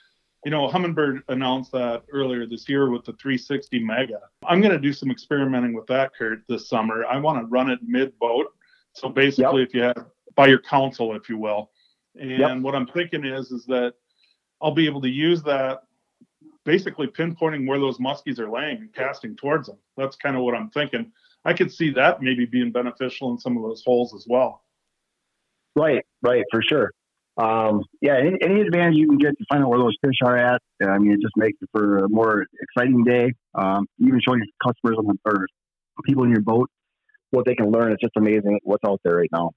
[0.47, 4.21] you know, Humminbird announced that earlier this year with the 360 Mega.
[4.47, 7.05] I'm going to do some experimenting with that, Kurt, this summer.
[7.05, 8.47] I want to run it mid boat
[8.93, 9.69] So basically, yep.
[9.69, 10.07] if you have
[10.37, 11.73] by your council, if you will.
[12.15, 12.59] And yep.
[12.59, 13.95] what I'm thinking is, is that
[14.63, 15.83] I'll be able to use that
[16.65, 19.79] basically pinpointing where those muskies are laying and casting towards them.
[19.97, 21.11] That's kind of what I'm thinking.
[21.45, 24.63] I could see that maybe being beneficial in some of those holes as well.
[25.75, 26.93] Right, right, for sure.
[27.37, 30.39] Um, yeah, any, any, advantage you can get to find out where those fish are
[30.39, 33.33] at, I mean, it just makes it for a more exciting day.
[33.55, 35.47] Um, even showing customers on the, or
[36.07, 36.71] people in your boat
[37.31, 37.93] what they can learn.
[37.93, 39.53] It's just amazing what's out there right now.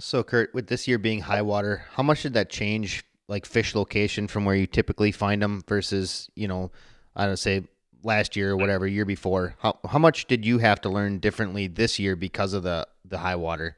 [0.00, 3.74] So, Kurt, with this year being high water, how much did that change, like fish
[3.76, 6.72] location from where you typically find them versus, you know,
[7.14, 7.62] I don't say
[8.02, 9.54] last year or whatever year before?
[9.60, 13.18] How how much did you have to learn differently this year because of the the
[13.18, 13.76] high water?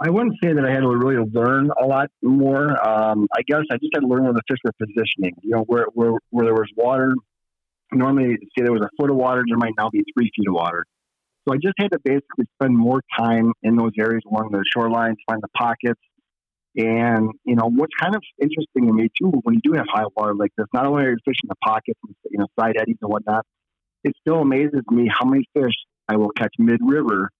[0.00, 2.70] I wouldn't say that I had to really learn a lot more.
[2.88, 5.34] Um, I guess I just had to learn where the fish were positioning.
[5.42, 7.12] You know, where where where there was water.
[7.92, 10.54] Normally, say there was a foot of water, there might now be three feet of
[10.54, 10.84] water.
[11.48, 15.16] So I just had to basically spend more time in those areas along the shorelines,
[15.26, 16.00] find the pockets.
[16.76, 20.04] And, you know, what's kind of interesting to me too, when you do have high
[20.14, 21.98] water like this, not only are you fishing the pockets,
[22.30, 23.46] you know, side eddies and whatnot,
[24.04, 25.72] it still amazes me how many fish
[26.08, 27.30] I will catch mid river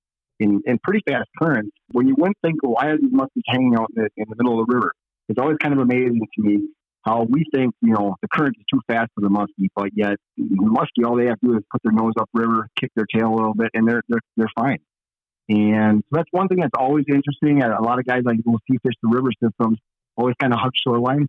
[0.40, 1.70] in, in pretty fast currents.
[1.92, 4.37] When you wouldn't think, well, why are these muskies hanging out in the, in the
[4.37, 4.92] middle of the river?
[5.29, 6.68] It's always kind of amazing to me
[7.05, 10.16] how we think, you know, the current is too fast for the muskie, but yet
[10.38, 13.37] muskie, all they have to do is put their nose upriver, kick their tail a
[13.37, 14.79] little bit, and they're they're they're fine.
[15.48, 17.62] And so that's one thing that's always interesting.
[17.62, 19.79] A lot of guys like will see fish the river systems
[20.16, 21.27] always kind of hug shoreline.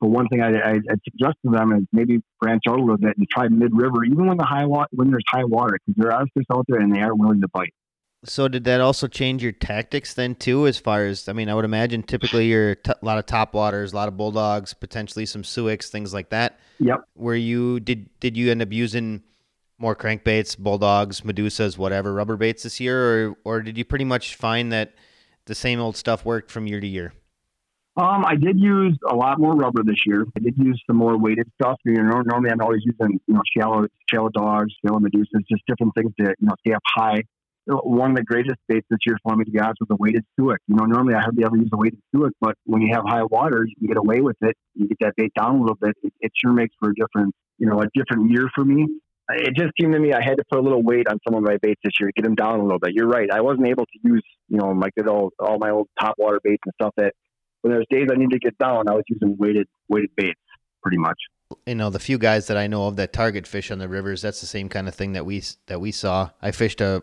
[0.00, 2.96] But one thing I, I, I suggest to them is maybe branch out a little
[2.96, 6.00] bit and try mid river, even when the high water when there's high water, because
[6.00, 7.74] there are fish out there and they are willing to bite.
[8.24, 10.66] So did that also change your tactics then too?
[10.66, 13.54] As far as I mean, I would imagine typically you're t- a lot of top
[13.54, 16.60] waters, a lot of bulldogs, potentially some Suicks, things like that.
[16.80, 17.00] Yep.
[17.14, 19.22] Where you did did you end up using
[19.78, 24.34] more crankbaits, bulldogs, medusas, whatever rubber baits this year, or or did you pretty much
[24.34, 24.92] find that
[25.46, 27.14] the same old stuff worked from year to year?
[27.96, 30.26] Um, I did use a lot more rubber this year.
[30.36, 31.78] I did use some more weighted stuff.
[31.86, 35.94] You know, normally I'm always using you know shallow shallow dogs, shallow medusas, just different
[35.94, 37.22] things to you know stay up high
[37.66, 40.24] one of the greatest baits this year for me, to be honest, was a weighted
[40.38, 40.58] Suick.
[40.66, 43.24] You know, normally I hardly ever use a weighted Suick, but when you have high
[43.24, 44.56] water, you can get away with it.
[44.74, 45.96] You get that bait down a little bit.
[46.02, 48.86] It, it sure makes for a different, you know, a different year for me.
[49.32, 51.44] It just seemed to me I had to put a little weight on some of
[51.44, 52.94] my baits this year to get them down a little bit.
[52.94, 53.28] You're right.
[53.32, 56.40] I wasn't able to use, you know, my good old, all my old top water
[56.42, 57.12] baits and stuff that
[57.62, 60.40] when there's days I need to get down, I was using weighted, weighted baits
[60.82, 61.18] pretty much
[61.66, 64.22] you know the few guys that I know of that target fish on the rivers.
[64.22, 66.30] That's the same kind of thing that we that we saw.
[66.40, 67.02] I fished a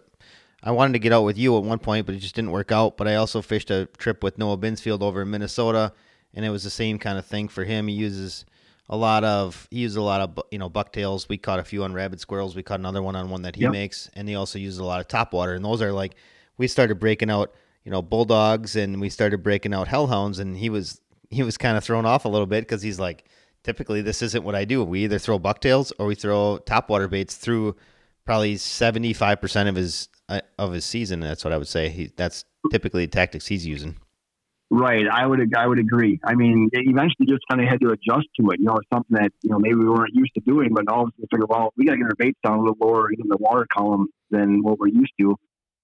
[0.63, 2.71] I wanted to get out with you at one point, but it just didn't work
[2.71, 2.97] out.
[2.97, 5.93] But I also fished a trip with Noah Binsfield over in Minnesota,
[6.33, 7.87] and it was the same kind of thing for him.
[7.87, 8.45] He uses
[8.89, 11.29] a lot of he uses a lot of you know bucktails.
[11.29, 12.55] We caught a few on rabbit squirrels.
[12.55, 13.71] We caught another one on one that he yep.
[13.71, 15.53] makes, and he also uses a lot of top water.
[15.53, 16.15] And those are like
[16.57, 20.69] we started breaking out you know bulldogs, and we started breaking out hellhounds, and he
[20.69, 23.25] was he was kind of thrown off a little bit because he's like
[23.63, 24.83] typically this isn't what I do.
[24.83, 27.75] We either throw bucktails or we throw top water baits through
[28.25, 30.09] probably 75% of his
[30.57, 31.19] of his season.
[31.19, 31.89] That's what I would say.
[31.89, 33.97] He that's typically the tactics he's using.
[34.69, 36.19] Right, I would I would agree.
[36.25, 38.59] I mean, eventually just kind of had to adjust to it.
[38.59, 41.09] You know, something that you know maybe we weren't used to doing, but all of
[41.09, 43.29] a sudden figure, well, we got to get our baits down a little lower in
[43.29, 45.37] the water column than what we're used to.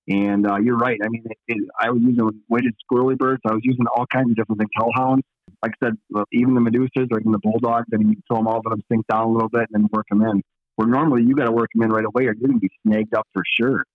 [0.10, 1.00] And uh, you're right.
[1.02, 3.42] I mean, it, it, I was using weighted squirrely birds.
[3.48, 5.24] I was using all kinds of different things, hellhounds.
[5.64, 7.86] Like I said, even the medusas or even the bulldogs.
[7.94, 9.90] I mean, you throw them all, let them sink down a little bit, and then
[9.94, 10.42] work them in.
[10.76, 12.70] Where normally you got to work them in right away, or you're going to be
[12.86, 13.86] snagged up for sure.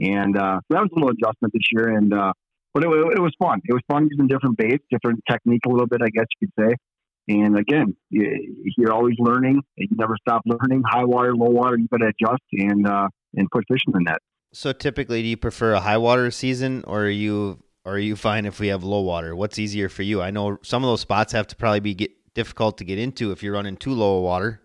[0.00, 1.96] And uh, that was a little adjustment this year.
[1.96, 2.32] And uh,
[2.74, 3.60] but it, it, was fun.
[3.64, 6.68] It was fun using different baits, different technique a little bit, I guess you could
[6.68, 6.76] say.
[7.28, 9.62] And again, you're always learning.
[9.76, 10.82] You never stop learning.
[10.86, 14.00] High water, low water, you got to adjust and uh, and put fish in the
[14.00, 14.18] net.
[14.52, 18.14] So typically, do you prefer a high water season, or are you or are you
[18.14, 19.34] fine if we have low water?
[19.34, 20.20] What's easier for you?
[20.20, 23.32] I know some of those spots have to probably be get, difficult to get into
[23.32, 24.60] if you're running too low water.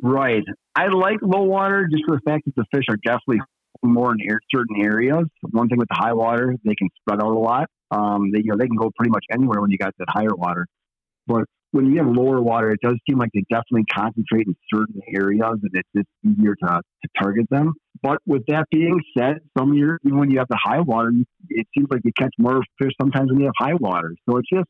[0.00, 0.42] Right.
[0.74, 3.40] I like low water just for the fact that the fish are definitely
[3.82, 4.18] more in
[4.54, 5.24] certain areas.
[5.50, 7.68] One thing with the high water, they can spread out a lot.
[7.90, 10.34] Um, they, you know, they can go pretty much anywhere when you got that higher
[10.34, 10.66] water.
[11.26, 15.00] But when you have lower water, it does seem like they definitely concentrate in certain
[15.14, 17.72] areas and it's just easier to, to target them.
[18.02, 21.12] But with that being said, some years, even when you have the high water,
[21.48, 24.14] it seems like you catch more fish sometimes when you have high water.
[24.28, 24.68] So it's just,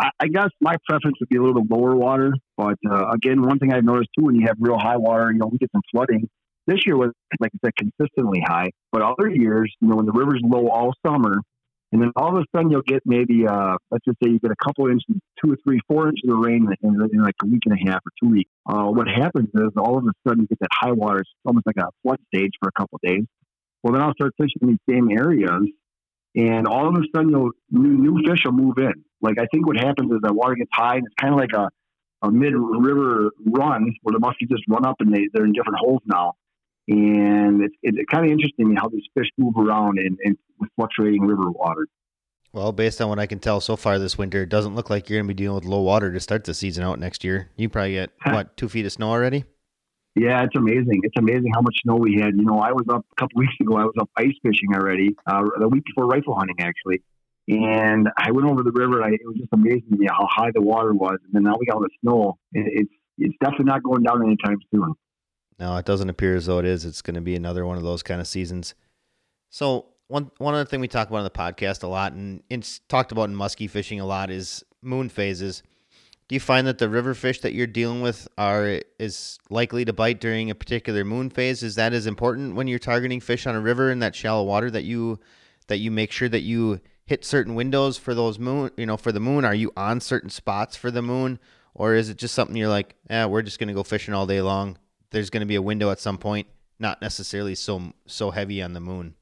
[0.00, 2.32] I, I guess my preference would be a little bit lower water.
[2.56, 5.38] But uh, again, one thing I've noticed too, when you have real high water, you
[5.38, 6.28] know, we get some flooding
[6.70, 8.70] this year was, like I said, consistently high.
[8.92, 11.40] But other years, you know, when the river's low all summer,
[11.92, 14.52] and then all of a sudden you'll get maybe, uh, let's just say you get
[14.52, 15.04] a couple inches,
[15.44, 18.00] two or three, four inches of rain in, in like a week and a half
[18.06, 18.50] or two weeks.
[18.64, 21.20] Uh, what happens is all of a sudden you get that high water.
[21.20, 23.24] It's almost like a flood stage for a couple of days.
[23.82, 25.66] Well, then I'll start fishing in these same areas,
[26.36, 28.92] and all of a sudden, you'll, new, new fish will move in.
[29.20, 31.52] Like I think what happens is the water gets high, and it's kind of like
[31.54, 31.70] a,
[32.22, 35.78] a mid river run where the muskies just run up and they, they're in different
[35.78, 36.34] holes now.
[36.88, 41.22] And it's, it's kind of interesting how these fish move around in, in with fluctuating
[41.22, 41.86] river water.
[42.52, 45.08] Well, based on what I can tell so far this winter, it doesn't look like
[45.08, 47.48] you're going to be dealing with low water to start the season out next year.
[47.56, 49.44] You probably get what two feet of snow already.
[50.16, 51.00] Yeah, it's amazing.
[51.04, 52.34] It's amazing how much snow we had.
[52.34, 53.76] You know, I was up a couple weeks ago.
[53.76, 57.02] I was up ice fishing already, uh, the week before rifle hunting actually,
[57.46, 59.04] and I went over the river.
[59.04, 61.18] I, it was just amazing to me how high the water was.
[61.24, 62.38] And then now we got all the snow.
[62.52, 64.94] It's it's definitely not going down anytime soon.
[65.60, 66.86] No, it doesn't appear as though it is.
[66.86, 68.74] It's going to be another one of those kind of seasons.
[69.50, 72.80] So one one other thing we talk about on the podcast a lot, and it's
[72.88, 75.62] talked about in muskie fishing a lot, is moon phases.
[76.28, 79.92] Do you find that the river fish that you're dealing with are is likely to
[79.92, 81.62] bite during a particular moon phase?
[81.62, 84.70] Is that as important when you're targeting fish on a river in that shallow water
[84.70, 85.18] that you
[85.66, 89.12] that you make sure that you hit certain windows for those moon, you know, for
[89.12, 89.44] the moon?
[89.44, 91.38] Are you on certain spots for the moon,
[91.74, 94.40] or is it just something you're like, yeah, we're just gonna go fishing all day
[94.40, 94.78] long?
[95.10, 96.46] There's gonna be a window at some point,
[96.78, 99.14] not necessarily so so heavy on the moon.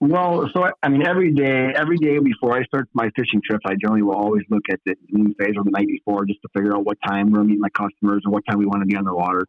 [0.00, 3.74] Well, so I mean, every day, every day before I start my fishing trips, I
[3.80, 6.74] generally will always look at the moon phase or the night before just to figure
[6.74, 9.04] out what time we're meeting my customers and what time we want to be on
[9.04, 9.46] the water.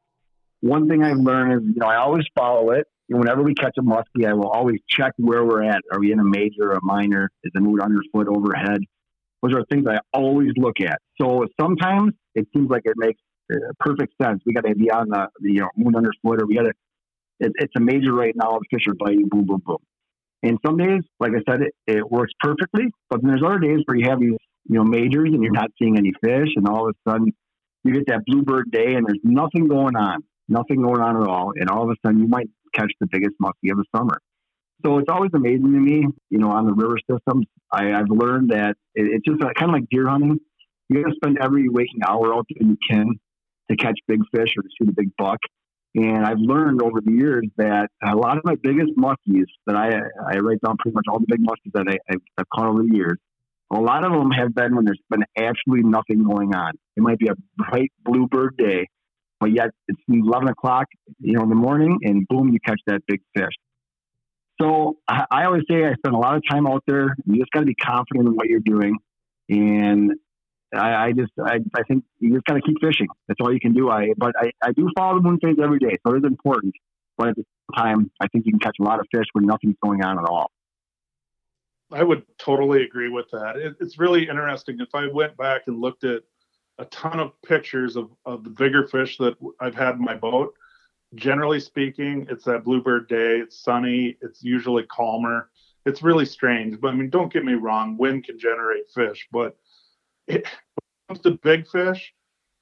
[0.62, 2.86] One thing I've learned is, you know, I always follow it.
[3.08, 5.82] whenever we catch a muskie, I will always check where we're at.
[5.91, 7.32] Are we in a major or a minor?
[7.43, 8.82] Is the moon underfoot overhead?
[9.41, 11.02] Those are things I always look at.
[11.19, 13.19] So sometimes it seems like it makes
[13.80, 14.42] perfect sense.
[14.46, 16.74] We got to be on the, the you know, moon underfoot, or we got to.
[17.39, 18.60] It, it's a major right now.
[18.60, 19.28] The fish are biting.
[19.30, 19.78] Boom, boom, boom.
[20.44, 22.86] And some days, like I said, it, it works perfectly.
[23.10, 25.72] But then there's other days where you have these, you know, majors and you're not
[25.80, 27.34] seeing any fish, and all of a sudden
[27.84, 31.54] you get that bluebird day and there's nothing going on, nothing going on at all,
[31.56, 34.20] and all of a sudden you might catch the biggest muskie of the summer.
[34.86, 37.46] So it's always amazing to me, you know, on the river systems.
[37.72, 40.39] I, have learned that it, it's just kind of like deer hunting.
[40.89, 43.20] You got to spend every waking hour out there you can
[43.69, 45.39] to catch big fish or to shoot a big buck.
[45.95, 49.89] And I've learned over the years that a lot of my biggest muskies that I,
[50.34, 52.82] I write down pretty much all the big muskies that I, I've, I've caught over
[52.82, 53.17] the years,
[53.71, 56.73] a lot of them have been when there's been absolutely nothing going on.
[56.95, 58.88] It might be a bright bluebird day,
[59.39, 60.88] but yet it's 11 o'clock,
[61.19, 63.54] you know, in the morning, and boom, you catch that big fish.
[64.62, 67.15] So I, I always say I spend a lot of time out there.
[67.26, 68.97] You just got to be confident in what you're doing,
[69.49, 70.12] and
[70.73, 73.07] I, I just I, I think you just got to keep fishing.
[73.27, 73.89] That's all you can do.
[73.89, 76.73] I but I, I do follow the moon phase every day, so it's important.
[77.17, 79.45] But at the same time, I think you can catch a lot of fish when
[79.45, 80.51] nothing's going on at all.
[81.91, 83.55] I would totally agree with that.
[83.55, 84.79] It, it's really interesting.
[84.79, 86.23] If I went back and looked at
[86.79, 90.55] a ton of pictures of, of the bigger fish that I've had in my boat,
[91.13, 93.38] generally speaking, it's that bluebird day.
[93.38, 94.17] It's sunny.
[94.21, 95.49] It's usually calmer.
[95.86, 96.79] It's really strange.
[96.81, 97.97] But I mean, don't get me wrong.
[97.97, 99.55] Wind can generate fish, but
[100.27, 100.45] it,
[101.07, 102.13] comes to big fish,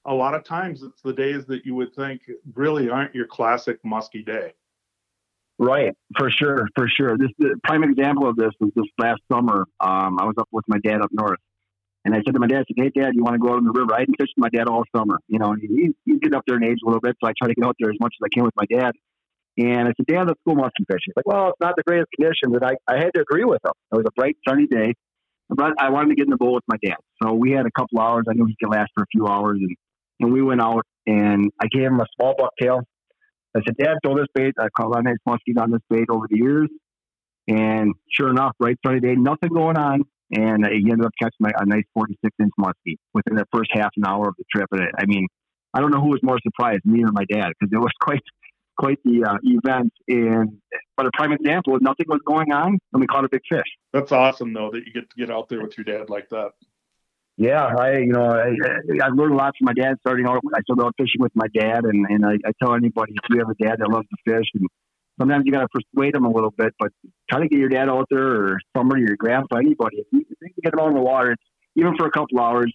[0.06, 2.22] a lot of times it's the days that you would think
[2.54, 4.54] really aren't your classic musky day.
[5.60, 7.18] Right, for sure, for sure.
[7.18, 9.66] This the prime example of this was this last summer.
[9.80, 11.38] Um, I was up with my dad up north,
[12.04, 13.58] and I said to my dad, I said, "Hey, Dad, you want to go out
[13.58, 15.20] on the river?" I hadn't fished with my dad all summer.
[15.28, 17.48] You know, he, he's getting up there in age a little bit, so I try
[17.48, 18.94] to get out there as much as I can with my dad.
[19.58, 21.12] And I said, Dad, let's go musky fishing.
[21.14, 22.56] He's like, well, it's not the greatest conditions.
[22.56, 23.74] And I, I had to agree with him.
[23.92, 24.96] It was a bright, sunny day
[25.56, 26.98] but I wanted to get in the boat with my dad.
[27.22, 28.26] So we had a couple hours.
[28.30, 29.76] I knew he could last for a few hours, and,
[30.20, 32.84] and we went out and I gave him a small bucktail.
[33.56, 34.54] I said, Dad, throw this bait.
[34.60, 36.70] I caught a lot of nice muskies on this bait over the years.
[37.48, 40.04] And sure enough, right Sunday day, nothing going on.
[40.34, 44.06] And he ended up catching a nice 46 inch muskie within the first half an
[44.06, 44.68] hour of the trip.
[44.72, 45.28] And I mean,
[45.74, 48.22] I don't know who was more surprised, me or my dad, because it was quite
[48.78, 49.94] quite the uh, event.
[50.08, 50.58] And
[50.98, 53.68] but a prime example is nothing was going on, and we caught a big fish.
[53.94, 56.52] That's awesome, though, that you get to get out there with your dad like that.
[57.38, 58.50] Yeah, I you know I,
[59.04, 59.96] I've learned a lot from my dad.
[60.02, 63.14] Starting out, I started out fishing with my dad, and and I, I tell anybody
[63.14, 64.68] if you have a dad that loves to fish, and
[65.20, 66.92] sometimes you got to persuade them a little bit, but
[67.30, 69.98] try to get your dad out there or somebody, your grandpa, anybody.
[69.98, 71.44] If you, if you can get them out in the water, it's,
[71.76, 72.74] even for a couple hours,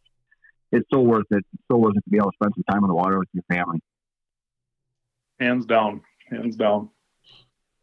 [0.73, 1.45] it's so worth it.
[1.53, 3.29] It's so worth it to be able to spend some time in the water with
[3.33, 3.81] your family
[5.39, 6.91] hands down, hands down.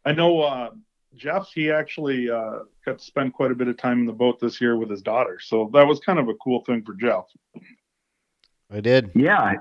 [0.04, 0.70] I know uh,
[1.16, 1.48] Jeff.
[1.54, 4.60] He actually uh, got to spend quite a bit of time in the boat this
[4.60, 7.24] year with his daughter, so that was kind of a cool thing for Jeff.
[8.70, 9.10] I did.
[9.14, 9.54] Yeah,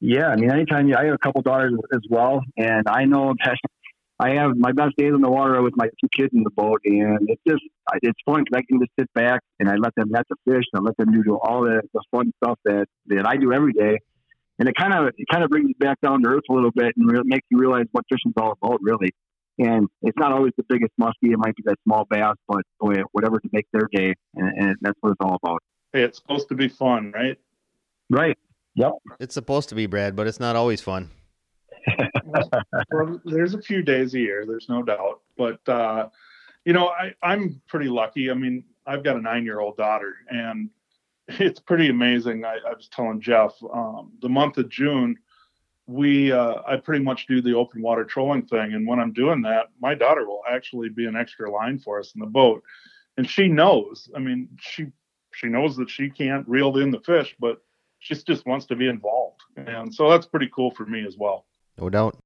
[0.00, 0.28] yeah.
[0.28, 3.56] I mean, anytime I have a couple daughters as well, and I know that
[4.18, 6.80] I have my best days in the water with my two kids in the boat,
[6.84, 7.62] and it's just
[8.02, 10.64] it's fun because I can just sit back and I let them net the fish
[10.72, 13.72] and I let them do all the, the fun stuff that that I do every
[13.72, 13.98] day
[14.58, 16.70] and it kind of it kind of brings you back down to earth a little
[16.70, 19.10] bit and re- makes you realize what fishing's all about, really.
[19.58, 21.32] And it's not always the biggest muskie.
[21.32, 24.14] It might be that small bass, but boy, whatever to make their day.
[24.34, 25.62] And, and that's what it's all about.
[25.92, 27.38] Hey, it's supposed to be fun, right?
[28.10, 28.36] Right.
[28.74, 28.92] Yep.
[29.18, 31.10] It's supposed to be, Brad, but it's not always fun.
[32.26, 35.20] well, there's a few days a year, there's no doubt.
[35.38, 36.08] But uh,
[36.64, 38.30] you know, I, I'm pretty lucky.
[38.30, 40.68] I mean, I've got a nine-year-old daughter, and
[41.28, 42.44] it's pretty amazing.
[42.44, 45.16] I, I was telling Jeff um, the month of June,
[45.86, 49.42] we uh, I pretty much do the open water trolling thing, and when I'm doing
[49.42, 52.62] that, my daughter will actually be an extra line for us in the boat,
[53.16, 54.08] and she knows.
[54.14, 54.86] I mean, she
[55.32, 57.62] she knows that she can't reel in the fish, but
[57.98, 61.46] she just wants to be involved, and so that's pretty cool for me as well.
[61.78, 62.18] No doubt.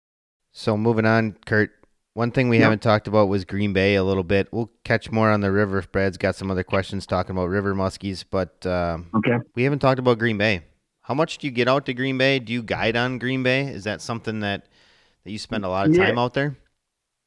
[0.53, 1.72] So moving on, Kurt.
[2.14, 2.64] One thing we yep.
[2.64, 4.48] haven't talked about was Green Bay a little bit.
[4.52, 5.82] We'll catch more on the river.
[5.92, 10.00] Brad's got some other questions talking about river muskies, but um, okay, we haven't talked
[10.00, 10.62] about Green Bay.
[11.02, 12.40] How much do you get out to Green Bay?
[12.40, 13.62] Do you guide on Green Bay?
[13.62, 14.66] Is that something that
[15.24, 16.20] that you spend a lot of time yeah.
[16.20, 16.56] out there?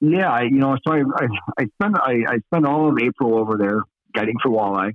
[0.01, 1.27] Yeah, I, you know, so I I,
[1.59, 4.91] I spend I, I spend all of April over there guiding for walleye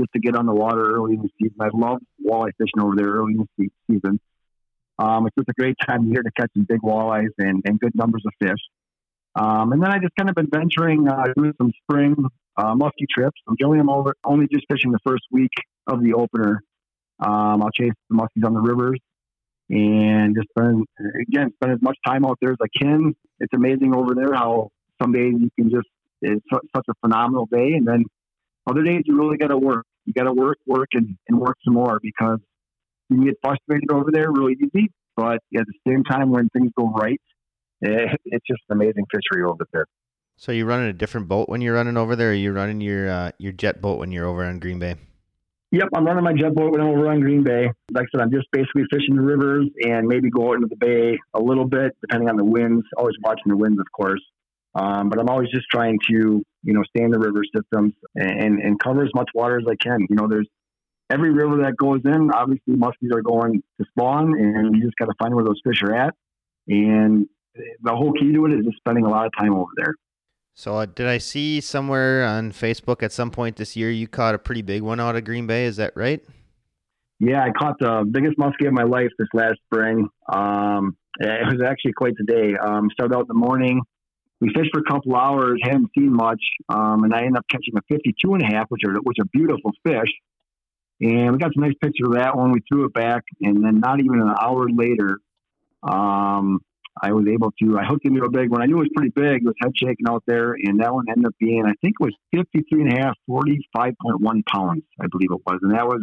[0.00, 1.56] just to get on the water early in the season.
[1.60, 4.18] I love walleye fishing over there early in the season.
[4.98, 7.78] Um, it's just a great time of year to catch some big walleyes and, and
[7.78, 8.60] good numbers of fish.
[9.36, 12.16] Um, and then I just kind of been venturing, uh, doing some spring
[12.56, 13.38] uh, muskie trips.
[13.46, 15.52] So generally, I'm over, only just fishing the first week
[15.86, 16.62] of the opener.
[17.20, 18.98] Um, I'll chase the muskies on the rivers
[19.68, 20.84] and just spend
[21.20, 23.14] again spend as much time out there as I can.
[23.40, 24.70] It's amazing over there how
[25.02, 25.88] some days you can just
[26.22, 28.04] it's such a phenomenal day, and then
[28.66, 29.84] other days you really got to work.
[30.04, 32.38] You got to work, work, and, and work some more because
[33.10, 34.90] you can get frustrated over there really easy.
[35.16, 37.20] But at the same time, when things go right,
[38.24, 39.86] it's just an amazing fishery over there.
[40.36, 43.08] So you're running a different boat when you're running over there, or you running your
[43.08, 44.96] uh, your jet boat when you're over on Green Bay?
[45.72, 47.68] Yep, I'm running my jet boat when I'm over on Green Bay.
[47.90, 50.76] Like I said, I'm just basically fishing the rivers and maybe go out into the
[50.76, 52.84] bay a little bit, depending on the winds.
[52.96, 54.22] Always watching the winds, of course.
[54.74, 58.60] Um, but I'm always just trying to, you know, stay in the river systems and,
[58.60, 60.06] and cover as much water as I can.
[60.08, 60.46] You know, there's
[61.10, 65.06] every river that goes in, obviously muskies are going to spawn, and you just got
[65.06, 66.14] to find where those fish are at.
[66.68, 67.26] And
[67.82, 69.94] the whole key to it is just spending a lot of time over there.
[70.54, 74.34] So, uh, did I see somewhere on Facebook at some point this year you caught
[74.34, 75.66] a pretty big one out of Green Bay?
[75.66, 76.24] Is that right?
[77.18, 80.08] Yeah, I caught the biggest muskie of my life this last spring.
[80.32, 82.56] Um, it was actually quite the day.
[82.56, 83.82] Um, started out in the morning.
[84.40, 87.74] We fished for a couple hours, hadn't seen much, um, and I ended up catching
[87.76, 90.10] a 52 and a half, which are which are beautiful fish.
[91.00, 92.52] And we got some nice picture of that one.
[92.52, 95.18] We threw it back, and then not even an hour later,
[95.82, 96.60] um,
[97.00, 97.78] I was able to.
[97.78, 98.62] I hooked into a big one.
[98.62, 99.42] I knew it was pretty big.
[99.42, 102.04] It was head shaking out there, and that one ended up being, I think, it
[102.04, 106.02] was 53 and a half, 45.1 pounds, I believe it was, and that was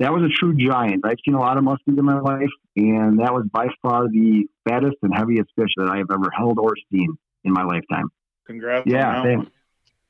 [0.00, 1.04] that was a true giant.
[1.04, 4.46] I've seen a lot of muskies in my life, and that was by far the
[4.68, 8.08] fattest and heaviest fish that I have ever held or seen in my lifetime.
[8.46, 8.86] Congrats!
[8.86, 9.50] Yeah, thanks.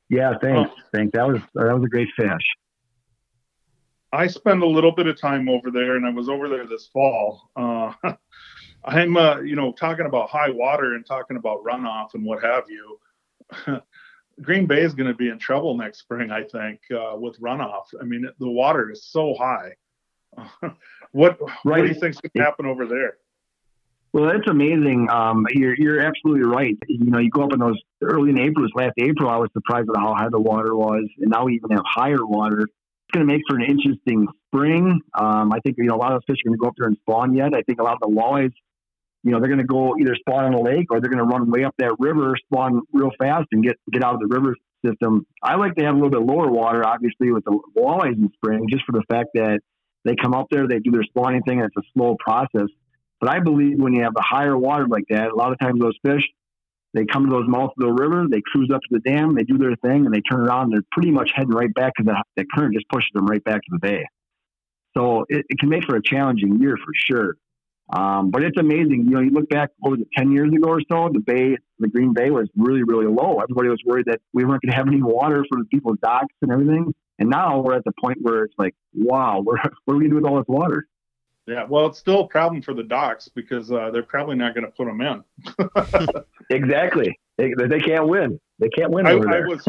[0.09, 0.71] Yeah, thanks.
[0.73, 0.81] Oh.
[0.93, 1.11] Thanks.
[1.13, 2.45] That was that was a great fish.
[4.11, 6.87] I spent a little bit of time over there, and I was over there this
[6.87, 7.49] fall.
[7.55, 7.93] Uh,
[8.83, 12.63] I'm, uh, you know, talking about high water and talking about runoff and what have
[12.69, 12.99] you.
[14.41, 17.85] Green Bay is going to be in trouble next spring, I think, uh, with runoff.
[17.99, 19.73] I mean, the water is so high.
[21.11, 21.57] what, right.
[21.63, 23.17] what do you think's going to happen over there?
[24.13, 25.07] Well, that's amazing.
[25.11, 26.75] Um, you're you're absolutely right.
[26.87, 29.87] You know, you go up in those early in April, last April, I was surprised
[29.87, 32.65] at how high the water was, and now we even have higher water
[33.09, 35.01] it's going to make for an interesting spring.
[35.17, 36.87] Um, I think you know a lot of fish are going to go up there
[36.87, 37.55] and spawn yet.
[37.55, 38.53] I think a lot of the walleyes,
[39.23, 41.29] you know, they're going to go either spawn in a lake or they're going to
[41.29, 44.55] run way up that river, spawn real fast, and get get out of the river
[44.85, 45.25] system.
[45.43, 48.67] I like to have a little bit lower water, obviously, with the walleyes in spring,
[48.69, 49.59] just for the fact that
[50.05, 52.69] they come up there, they do their spawning thing, and it's a slow process.
[53.19, 55.81] But I believe when you have the higher water like that, a lot of times
[55.81, 56.23] those fish
[56.93, 59.43] they come to those mouths of the river, they cruise up to the dam, they
[59.43, 60.65] do their thing, and they turn around.
[60.65, 63.43] And they're pretty much heading right back because the, the current just pushes them right
[63.43, 64.05] back to the bay.
[64.97, 67.35] So it, it can make for a challenging year for sure.
[67.91, 69.05] Um, but it's amazing.
[69.05, 71.57] You know, you look back, what was it, 10 years ago or so, the bay,
[71.79, 73.39] the Green Bay was really, really low.
[73.39, 76.33] Everybody was worried that we weren't going to have any water for the people's docks
[76.41, 76.93] and everything.
[77.17, 80.09] And now we're at the point where it's like, wow, what are we going to
[80.09, 80.87] do with all this water?
[81.47, 84.65] Yeah, well, it's still a problem for the docks because uh, they're probably not going
[84.65, 85.23] to put them in.
[86.51, 87.19] exactly.
[87.37, 88.39] They, they can't win.
[88.59, 89.13] They can't win I.
[89.13, 89.67] I was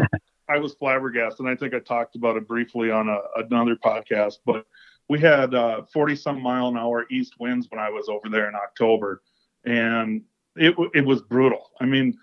[0.48, 4.38] I was flabbergasted, and I think I talked about it briefly on a, another podcast.
[4.44, 4.66] But
[5.10, 5.50] we had
[5.92, 9.22] 40 uh, some mile an hour east winds when I was over there in October,
[9.64, 10.22] and
[10.54, 11.72] it it was brutal.
[11.80, 12.16] I mean,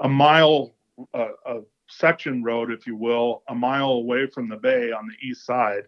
[0.00, 0.74] a mile
[1.14, 5.14] uh, a section road, if you will, a mile away from the bay on the
[5.28, 5.84] east side,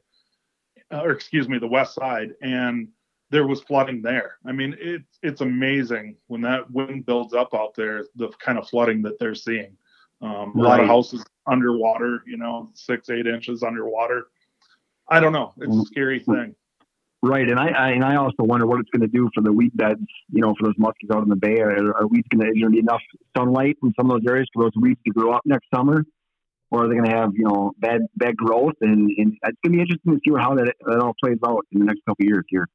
[0.92, 2.86] or excuse me, the west side, and
[3.30, 4.36] there was flooding there.
[4.46, 8.68] I mean, it's it's amazing when that wind builds up out there, the kind of
[8.68, 9.76] flooding that they're seeing.
[10.22, 14.28] Um, a lot of houses underwater, you know, six, eight inches underwater.
[15.08, 15.52] I don't know.
[15.58, 16.54] It's a scary thing.
[17.22, 19.50] Right, and I, I, and I also wonder what it's going to do for the
[19.50, 20.04] weed beds.
[20.30, 22.68] You know, for those muskies out in the bay, are, are weeds going to, to
[22.68, 23.00] need enough
[23.34, 26.04] sunlight in some of those areas for those weeds to grow up next summer,
[26.70, 28.74] or are they going to have you know bad bad growth?
[28.82, 31.64] And, and it's going to be interesting to see how that that all plays out
[31.72, 32.68] in the next couple years here.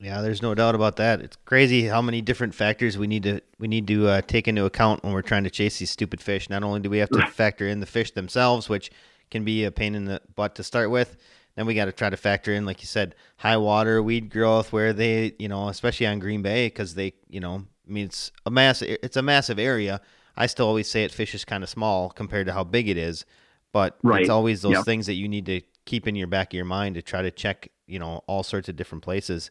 [0.00, 1.20] Yeah, there's no doubt about that.
[1.20, 4.64] It's crazy how many different factors we need to we need to uh, take into
[4.64, 6.50] account when we're trying to chase these stupid fish.
[6.50, 8.90] Not only do we have to factor in the fish themselves, which
[9.32, 11.16] can be a pain in the butt to start with,
[11.56, 14.72] then we got to try to factor in, like you said, high water, weed growth,
[14.72, 18.30] where they, you know, especially on Green Bay, because they, you know, I mean, it's
[18.46, 20.00] a mass, it's a massive area.
[20.36, 22.96] I still always say it fish is kind of small compared to how big it
[22.96, 23.24] is,
[23.72, 24.20] but right.
[24.20, 24.84] it's always those yep.
[24.84, 27.30] things that you need to keep in your back of your mind to try to
[27.30, 29.50] check, you know, all sorts of different places.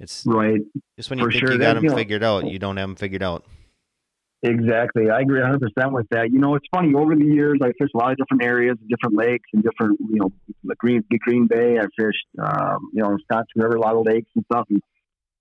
[0.00, 0.60] It's right.
[0.96, 1.52] Just when you For think sure.
[1.52, 3.44] you got them figured out, you don't have them figured out.
[4.42, 5.10] Exactly.
[5.10, 5.58] I agree 100%
[5.92, 6.30] with that.
[6.30, 6.94] You know, it's funny.
[6.94, 10.20] Over the years, I fished a lot of different areas, different lakes, and different, you
[10.20, 10.30] know,
[10.62, 11.76] the Green, Green Bay.
[11.78, 14.66] I fished, um, you know, Wisconsin River, a lot of lakes and stuff.
[14.70, 14.80] And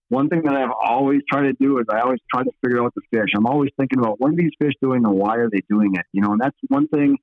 [0.10, 2.94] one thing that I've always tried to do is I always try to figure out
[2.96, 3.30] the fish.
[3.36, 6.06] I'm always thinking about what are these fish doing and why are they doing it?
[6.12, 7.18] You know, and that's one thing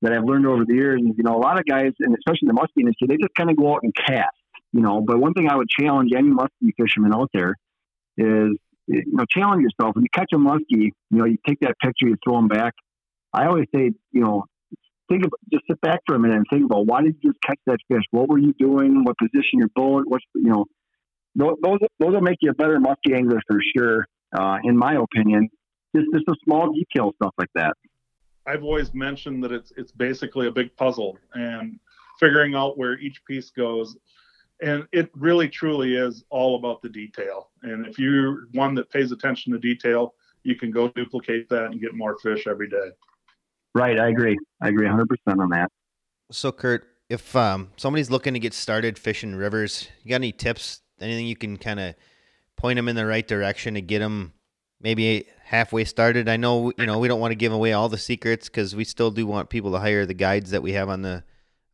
[0.00, 1.02] that I've learned over the years.
[1.02, 3.34] Is, you know, a lot of guys, and especially in the muskie industry, they just
[3.36, 4.36] kind of go out and cast.
[4.72, 7.56] You know, but one thing I would challenge any muskie fisherman out there
[8.16, 8.56] is
[8.86, 9.94] you know, challenge yourself.
[9.94, 12.74] When you catch a muskie, you know, you take that picture, you throw them back.
[13.32, 14.44] I always say, you know,
[15.08, 17.42] think of just sit back for a minute and think about why did you just
[17.42, 18.02] catch that fish?
[18.10, 19.04] What were you doing?
[19.04, 20.04] What position your boat?
[20.06, 20.66] What's you know,
[21.34, 24.06] those those will make you a better muskie angler for sure.
[24.36, 25.48] Uh, in my opinion,
[25.94, 27.74] just just a small detail stuff like that.
[28.46, 31.78] I've always mentioned that it's it's basically a big puzzle and
[32.20, 33.96] figuring out where each piece goes
[34.62, 37.50] and it really truly is all about the detail.
[37.62, 41.80] And if you're one that pays attention to detail, you can go duplicate that and
[41.80, 42.90] get more fish every day.
[43.74, 44.38] Right, I agree.
[44.60, 45.70] I agree 100% on that.
[46.30, 50.80] So, Kurt, if um, somebody's looking to get started fishing rivers, you got any tips?
[51.00, 51.94] Anything you can kind of
[52.56, 54.32] point them in the right direction to get them
[54.80, 56.28] maybe halfway started?
[56.28, 58.84] I know you know we don't want to give away all the secrets because we
[58.84, 61.24] still do want people to hire the guides that we have on the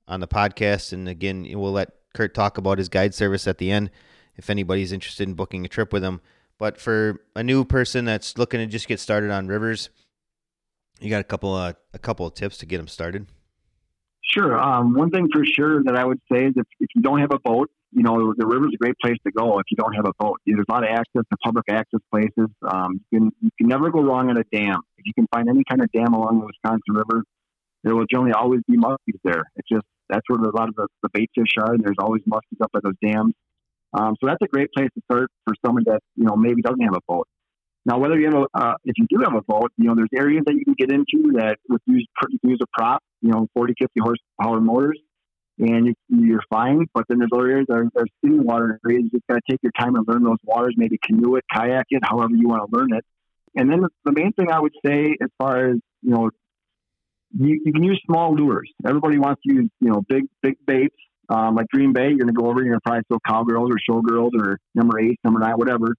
[0.09, 3.71] on the podcast, and again, we'll let Kurt talk about his guide service at the
[3.71, 3.91] end
[4.37, 6.21] if anybody's interested in booking a trip with him.
[6.59, 9.89] But for a new person that's looking to just get started on rivers,
[11.01, 13.27] you got a couple of a couple of tips to get them started.
[14.23, 14.61] Sure.
[14.61, 17.33] Um, one thing for sure that I would say is if, if you don't have
[17.33, 19.59] a boat, you know the river's a great place to go.
[19.59, 22.51] If you don't have a boat, there's a lot of access to public access places.
[22.63, 24.81] Um, you can you can never go wrong at a dam.
[24.99, 27.25] If you can find any kind of dam along the Wisconsin River,
[27.83, 29.45] there will generally always be muskies there.
[29.57, 31.75] It's just that's where a lot of the, the bait fish are.
[31.75, 33.35] And there's always muskies up at those dams.
[33.93, 36.81] Um, so that's a great place to start for someone that you know maybe doesn't
[36.81, 37.27] have a boat.
[37.87, 40.11] Now, whether you have a, uh, if you do have a boat, you know there's
[40.15, 42.07] areas that you can get into that with use
[42.43, 44.99] use a prop, you know, 40, 50 horsepower motors,
[45.59, 46.87] and you, you're fine.
[46.95, 49.05] But then there's other areas that are, are city water areas.
[49.05, 50.75] You just got to take your time and learn those waters.
[50.77, 53.05] Maybe canoe it, kayak it, however you want to learn it.
[53.57, 56.31] And then the main thing I would say, as far as you know,
[57.39, 58.71] you, you can use small lures.
[58.87, 60.97] Everybody wants to use, you know, big big baits.
[61.29, 63.71] Um, like Green Bay, you're going to go over, you're going to probably throw cowgirls
[63.71, 65.95] or showgirls or number eight, number nine, whatever.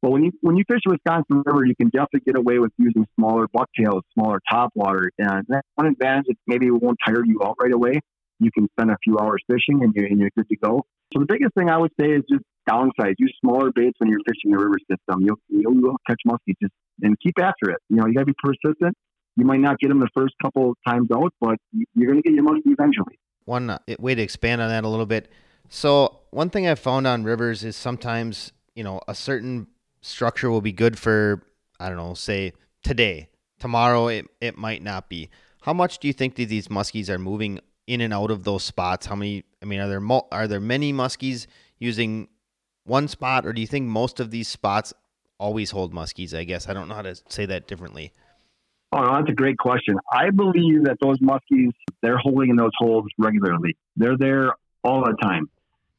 [0.00, 2.70] But when you when you fish the Wisconsin River, you can definitely get away with
[2.78, 7.56] using smaller bucktails, smaller topwater, and one advantage is maybe it won't tire you out
[7.60, 7.94] right away.
[8.38, 10.84] You can spend a few hours fishing and you're, and you're good to go.
[11.12, 13.14] So the biggest thing I would say is just downsize.
[13.18, 15.22] Use smaller baits when you're fishing the river system.
[15.22, 16.72] You'll you'll, you'll catch muskie just
[17.02, 17.78] and keep after it.
[17.88, 18.96] You know, you got to be persistent
[19.38, 21.58] you might not get them the first couple times out, but
[21.94, 23.18] you're going to get your money eventually.
[23.44, 25.30] One uh, way to expand on that a little bit.
[25.68, 29.68] So one thing I've found on rivers is sometimes you know a certain
[30.00, 31.42] structure will be good for
[31.78, 33.28] I don't know, say today.
[33.60, 35.30] Tomorrow it it might not be.
[35.62, 38.64] How much do you think that these muskies are moving in and out of those
[38.64, 39.06] spots?
[39.06, 39.44] How many?
[39.62, 41.46] I mean, are there mo- are there many muskies
[41.78, 42.28] using
[42.84, 44.92] one spot, or do you think most of these spots
[45.38, 46.36] always hold muskies?
[46.36, 48.12] I guess I don't know how to say that differently.
[48.90, 49.96] Oh, that's a great question.
[50.10, 51.72] I believe that those muskies,
[52.02, 53.76] they're holding in those holes regularly.
[53.96, 55.50] They're there all the time.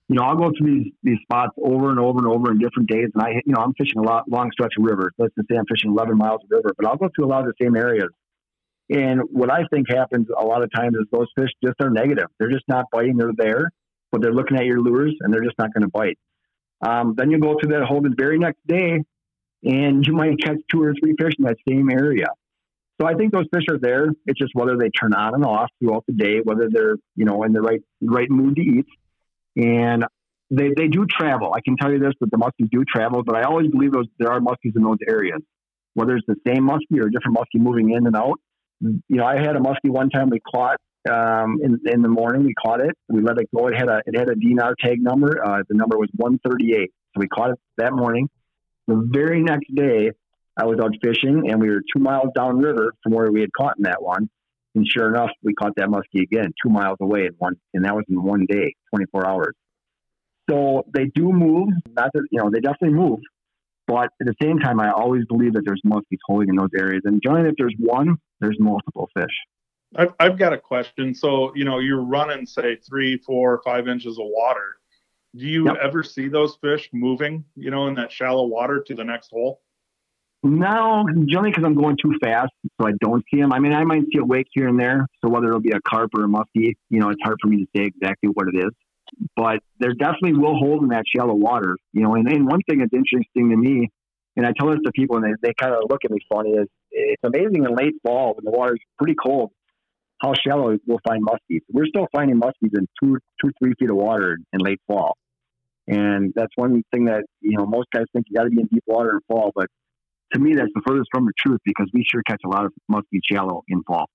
[0.08, 2.90] You know, I'll go to these these spots over and over and over in different
[2.90, 5.12] days, and I, you know, I'm fishing a lot long stretch of river.
[5.20, 7.42] Let's just say I'm fishing 11 miles of river, but I'll go to a lot
[7.42, 8.10] of the same areas.
[8.90, 12.26] And what I think happens a lot of times is those fish just are negative.
[12.40, 13.18] They're just not biting.
[13.18, 13.70] They're there,
[14.12, 16.18] but they're looking at your lures and they're just not going to bite.
[16.82, 19.04] Um, then you go to that hole the very next day,
[19.64, 22.28] and you might catch two or three fish in that same area.
[23.00, 24.08] So I think those fish are there.
[24.26, 27.44] It's just whether they turn on and off throughout the day, whether they're you know
[27.44, 28.86] in the right right mood to eat.
[29.56, 30.06] And
[30.52, 31.54] they, they do travel.
[31.56, 34.08] I can tell you this that the muskies do travel, but I always believe those
[34.18, 35.40] there are muskies in those areas.
[35.94, 38.40] Whether it's the same muskie or a different muskie moving in and out.
[38.82, 40.78] You know, I had a muskie one time we caught
[41.10, 42.46] um, in, in the morning.
[42.46, 42.96] We caught it.
[43.10, 43.68] We let it go.
[43.68, 45.44] It had a it had a DNR tag number.
[45.44, 46.90] Uh, the number was 138.
[47.14, 48.30] So we caught it that morning.
[48.88, 50.12] The very next day,
[50.60, 53.78] I was out fishing, and we were two miles downriver from where we had caught
[53.78, 54.30] in that one.
[54.76, 57.96] And sure enough, we caught that muskie again, two miles away in one, and that
[57.96, 59.56] was in one day, 24 hours.
[60.50, 61.70] So they do move.
[61.96, 63.20] Not that you know, they definitely move.
[63.88, 67.04] But at the same time, I always believe that there's muskies holding in those areas.
[67.06, 69.34] And generally, if there's one, there's multiple fish.
[69.96, 71.16] I've, I've got a question.
[71.16, 74.76] So, you know, you're running, say, three, four, five inches of water.
[75.36, 75.78] Do you yep.
[75.82, 79.62] ever see those fish moving, you know, in that shallow water to the next hole?
[80.42, 83.52] No, generally because I'm going too fast, so I don't see them.
[83.52, 85.06] I mean, I might see a wake here and there.
[85.24, 87.58] So whether it'll be a carp or a muskie, you know, it's hard for me
[87.58, 88.72] to say exactly what it is.
[89.36, 92.14] But there definitely will hold in that shallow water, you know.
[92.16, 93.90] And, and one thing that's interesting to me,
[94.38, 96.52] and I tell this to people, and they, they kind of look at me funny,
[96.52, 99.52] is it's amazing in late fall when the water's pretty cold
[100.20, 101.62] how shallow we'll find muskies.
[101.72, 105.16] We're still finding muskies in two, two, three feet of water in late fall.
[105.88, 108.68] And that's one thing that, you know, most guys think you got to be in
[108.68, 109.52] deep water in fall.
[109.56, 109.68] But
[110.34, 112.74] to me, that's the furthest from the truth because we sure catch a lot of
[112.92, 114.10] muskie shallow in fall.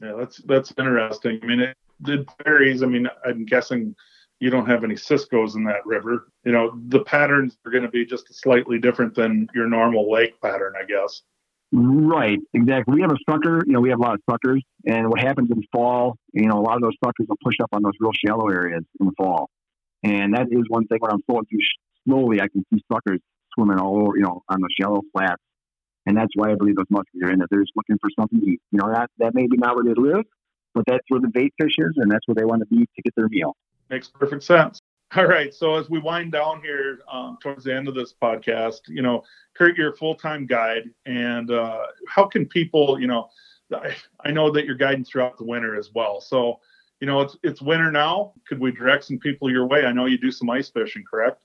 [0.00, 1.40] Yeah, that's that's interesting.
[1.42, 2.82] I mean, it, it varies.
[2.82, 3.94] I mean, I'm guessing
[4.40, 6.28] you don't have any Cisco's in that river.
[6.44, 10.40] You know, the patterns are going to be just slightly different than your normal lake
[10.40, 11.22] pattern, I guess.
[11.70, 12.94] Right, exactly.
[12.94, 15.50] We have a sucker, you know, we have a lot of suckers, and what happens
[15.50, 18.12] in fall, you know, a lot of those suckers will push up on those real
[18.24, 19.50] shallow areas in the fall.
[20.02, 21.58] And that is one thing when I'm flowing through
[22.06, 23.20] slowly, I can see suckers
[23.54, 25.42] swimming all over, you know, on the shallow flats.
[26.06, 27.48] And that's why I believe those muskies are in it.
[27.50, 28.60] They're just looking for something to eat.
[28.72, 30.24] You know, that, that may be not where they live,
[30.74, 33.02] but that's where the bait fish is, and that's where they want to be to
[33.02, 33.56] get their meal.
[33.90, 34.80] Makes perfect sense.
[35.16, 35.54] All right.
[35.54, 39.22] So as we wind down here um, towards the end of this podcast, you know,
[39.54, 43.28] Kurt, you're a full-time guide, and uh, how can people, you know,
[43.74, 43.94] I,
[44.24, 46.20] I know that you're guiding throughout the winter as well.
[46.20, 46.60] So,
[47.00, 48.32] you know, it's it's winter now.
[48.46, 49.84] Could we direct some people your way?
[49.84, 51.42] I know you do some ice fishing, correct?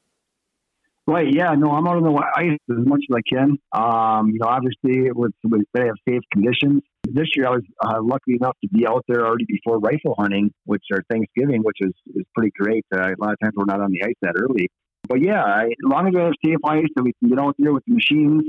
[1.05, 1.27] Right.
[1.33, 1.53] Yeah.
[1.55, 3.57] No, I'm out on the ice as much as I can.
[3.73, 6.81] Um, you know, obviously with with they have safe conditions.
[7.03, 10.53] This year, I was uh, lucky enough to be out there already before rifle hunting,
[10.63, 12.85] which are Thanksgiving, which is is pretty great.
[12.95, 14.69] Uh, a lot of times we're not on the ice that early.
[15.09, 17.55] But yeah, I, as long as we have safe ice and we can get out
[17.59, 18.43] there with the machines,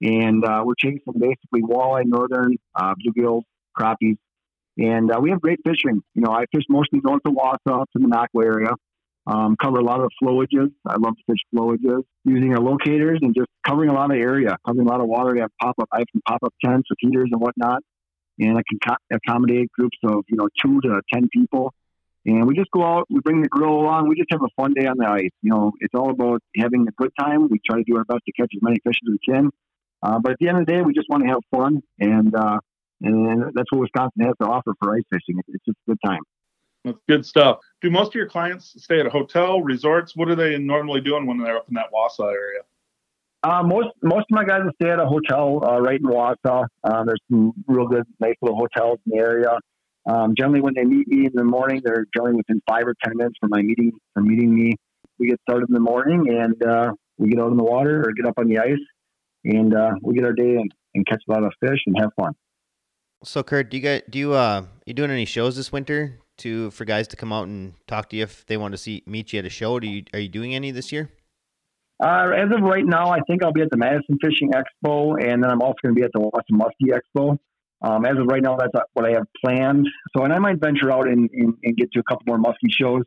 [0.00, 3.42] and uh, we're chasing basically walleye, northern, uh, bluegills,
[3.78, 4.16] crappies,
[4.76, 6.02] and uh, we have great fishing.
[6.14, 8.70] You know, I fish mostly north of Wausau to the Nocwa area.
[9.24, 10.72] Um, cover a lot of flowages.
[10.86, 14.56] I love to fish flowages using our locators and just covering a lot of area,
[14.66, 15.32] covering a lot of water.
[15.32, 17.82] We have pop up, I have some pop up tents with heaters and whatnot,
[18.40, 21.72] and I can co- accommodate groups of you know two to ten people.
[22.24, 24.74] And we just go out, we bring the grill along, we just have a fun
[24.74, 25.30] day on the ice.
[25.42, 27.48] You know, it's all about having a good time.
[27.48, 29.50] We try to do our best to catch as many fish as we can.
[30.02, 32.34] Uh, but at the end of the day, we just want to have fun, and
[32.34, 32.58] uh,
[33.02, 35.40] and that's what Wisconsin has to offer for ice fishing.
[35.48, 36.22] It's just a good time.
[36.84, 37.58] That's good stuff.
[37.82, 40.14] Do most of your clients stay at a hotel, resorts?
[40.14, 42.60] What are they normally doing when they're up in that Wausau area?
[43.42, 46.64] Uh, most most of my guys will stay at a hotel uh, right in Wausau.
[46.84, 49.58] Uh, there's some real good, nice little hotels in the area.
[50.06, 53.16] Um, generally, when they meet me in the morning, they're generally within five or ten
[53.16, 54.74] minutes from my meeting from meeting me.
[55.18, 58.12] We get started in the morning and uh, we get out in the water or
[58.12, 58.78] get up on the ice,
[59.44, 62.10] and uh, we get our day and, and catch a lot of fish and have
[62.14, 62.32] fun.
[63.24, 66.20] So, Kurt, do you get do you uh you doing any shows this winter?
[66.42, 69.02] To for guys to come out and talk to you if they want to see
[69.06, 69.80] meet you at a show?
[69.80, 71.10] Do you are you doing any this year?
[72.02, 75.42] Uh, as of right now, I think I'll be at the Madison Fishing Expo, and
[75.42, 77.38] then I'm also going to be at the Western Muskie Expo.
[77.80, 79.86] Um, as of right now, that's what I have planned.
[80.16, 82.70] So, and I might venture out and, and, and get to a couple more muskie
[82.70, 83.02] shows,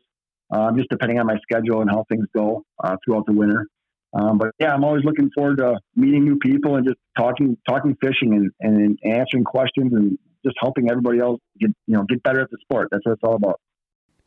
[0.50, 3.66] uh, just depending on my schedule and how things go uh, throughout the winter.
[4.14, 7.96] Um, but yeah, I'm always looking forward to meeting new people and just talking, talking
[8.02, 12.40] fishing and, and answering questions and just helping everybody else get you know get better
[12.40, 12.88] at the sport.
[12.90, 13.60] That's what it's all about.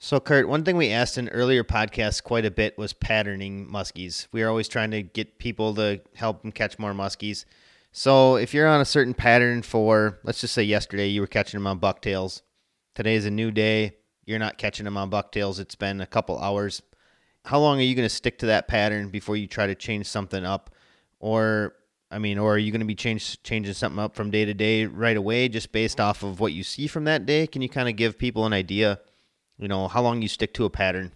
[0.01, 4.27] So, Kurt, one thing we asked in earlier podcasts quite a bit was patterning muskies.
[4.31, 7.43] We are always trying to get people to help them catch more muskies.
[7.91, 11.59] So, if you're on a certain pattern for, let's just say yesterday you were catching
[11.59, 12.43] them on bucktails,
[12.95, 16.39] today is a new day, you're not catching them on bucktails, it's been a couple
[16.39, 16.81] hours.
[17.43, 20.05] How long are you going to stick to that pattern before you try to change
[20.05, 20.69] something up?
[21.19, 21.73] Or
[22.11, 24.53] I mean, or are you going to be change, changing something up from day to
[24.53, 27.45] day right away just based off of what you see from that day?
[27.45, 28.99] Can you kind of give people an idea,
[29.57, 31.11] you know, how long you stick to a pattern?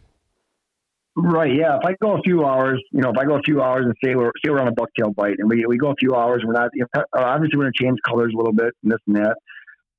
[1.15, 1.53] Right.
[1.55, 1.77] Yeah.
[1.77, 3.93] If I go a few hours, you know, if I go a few hours and
[4.03, 6.43] say we're say we're on a bucktail bite, and we we go a few hours,
[6.45, 8.91] we're not you know, uh, obviously we're going to change colors a little bit and
[8.91, 9.35] this and that.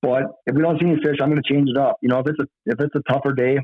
[0.02, 1.98] But if we don't see any fish, I'm going to change it up.
[2.02, 3.58] You know, if it's a if it's a tougher day,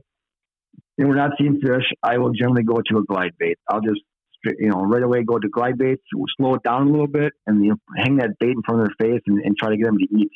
[0.98, 3.58] and we're not seeing fish, I will generally go to a glide bait.
[3.68, 4.00] I'll just
[4.44, 6.02] you know right away go to glide baits,
[6.36, 8.88] slow it down a little bit, and you know, hang that bait in front of
[8.88, 10.30] their face and, and try to get them to eat.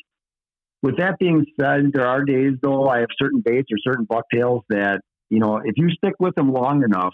[0.81, 4.63] With that being said, there are days though I have certain baits or certain bucktails
[4.69, 7.13] that you know if you stick with them long enough,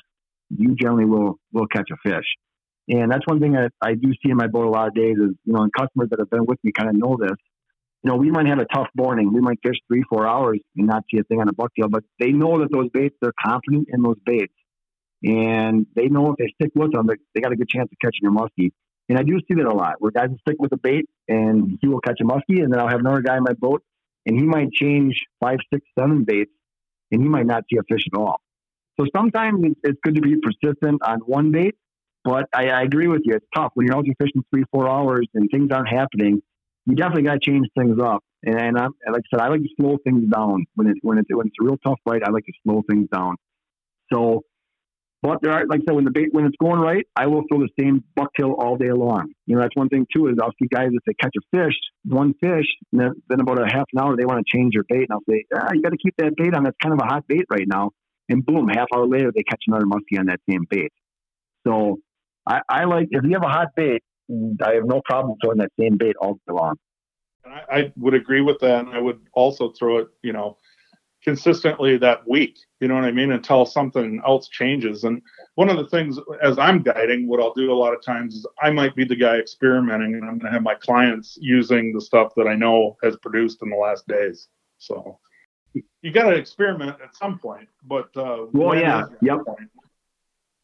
[0.50, 2.26] you generally will will catch a fish.
[2.89, 5.16] And that's one thing that I do see in my boat a lot of days
[5.16, 7.38] is, you know, and customers that have been with me kind of know this.
[8.04, 9.32] You know, we might have a tough morning.
[9.32, 12.04] We might fish three, four hours and not see a thing on a bucktail, but
[12.20, 14.54] they know that those baits, they're confident in those baits.
[15.24, 18.28] And they know if they stick with them, they got a good chance of catching
[18.28, 18.72] a muskie.
[19.09, 21.78] And I do see that a lot where guys will stick with a bait and
[21.82, 22.63] he will catch a muskie.
[22.63, 23.84] And then I'll have another guy in my boat
[24.26, 26.51] and he might change five, six, seven baits
[27.11, 28.41] and he might not see a fish at all.
[28.99, 31.76] So sometimes it's good to be persistent on one bait
[32.24, 33.36] but I, I agree with you.
[33.36, 36.41] It's tough when you're out fishing three, four hours and things aren't happening.
[36.86, 38.24] You definitely got to change things up.
[38.43, 41.17] And, and I'm, like I said, I like to slow things down when it's when
[41.17, 42.22] it's when it's a real tough fight.
[42.26, 43.36] I like to slow things down.
[44.11, 44.43] So,
[45.22, 47.43] but there are like I said, when the bait when it's going right, I will
[47.47, 49.32] throw the same bucktail all day long.
[49.45, 51.76] You know, that's one thing too is I'll see guys if they catch a fish,
[52.05, 54.84] one fish, and then, then about a half an hour they want to change their
[54.89, 56.63] bait, and I'll say, ah, you got to keep that bait on.
[56.63, 57.91] That's kind of a hot bait right now.
[58.30, 60.91] And boom, half hour later they catch another muskie on that same bait.
[61.67, 61.99] So
[62.47, 64.01] I, I like if you have a hot bait,
[64.65, 66.76] I have no problem throwing that same bait all day long.
[67.45, 70.57] I, I would agree with that, and I would also throw it, you know,
[71.24, 72.57] consistently that week.
[72.80, 73.32] You know what I mean?
[73.32, 75.03] Until something else changes.
[75.03, 75.22] And
[75.55, 78.45] one of the things, as I'm guiding, what I'll do a lot of times is
[78.61, 82.01] I might be the guy experimenting, and I'm going to have my clients using the
[82.01, 84.47] stuff that I know has produced in the last days.
[84.78, 85.19] So
[86.01, 87.69] you got to experiment at some point.
[87.84, 89.39] But uh, well, yeah, yep.
[89.45, 89.69] Point?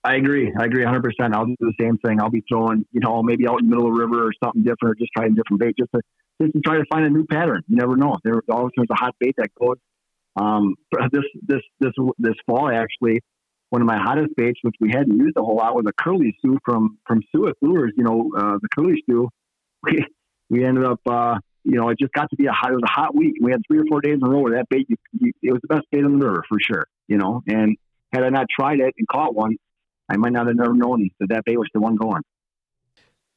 [0.04, 0.54] I agree.
[0.58, 1.34] I agree 100%.
[1.34, 2.22] I'll do the same thing.
[2.22, 4.64] I'll be throwing, you know, maybe out in the middle of the river or something
[4.64, 6.02] different, or just trying different bait, just to
[6.42, 7.64] just to try to find a new pattern.
[7.68, 8.18] You never know.
[8.24, 9.78] There always there's a hot bait that goes.
[10.38, 10.76] Um,
[11.12, 13.22] this this this this fall actually,
[13.70, 16.36] one of my hottest baits, which we hadn't used a whole lot, was a curly
[16.40, 17.94] stew from from Suick Lures.
[17.98, 19.30] You know, uh, the curly stew.
[19.84, 20.04] We
[20.50, 22.72] we ended up, uh, you know, it just got to be a hot.
[22.72, 23.36] It was a hot week.
[23.40, 25.52] We had three or four days in a row where that bait, you, you, it
[25.52, 26.86] was the best bait on the river for sure.
[27.08, 27.78] You know, and
[28.12, 29.56] had I not tried it and caught one,
[30.10, 32.24] I might not have never known that that bait was the one going.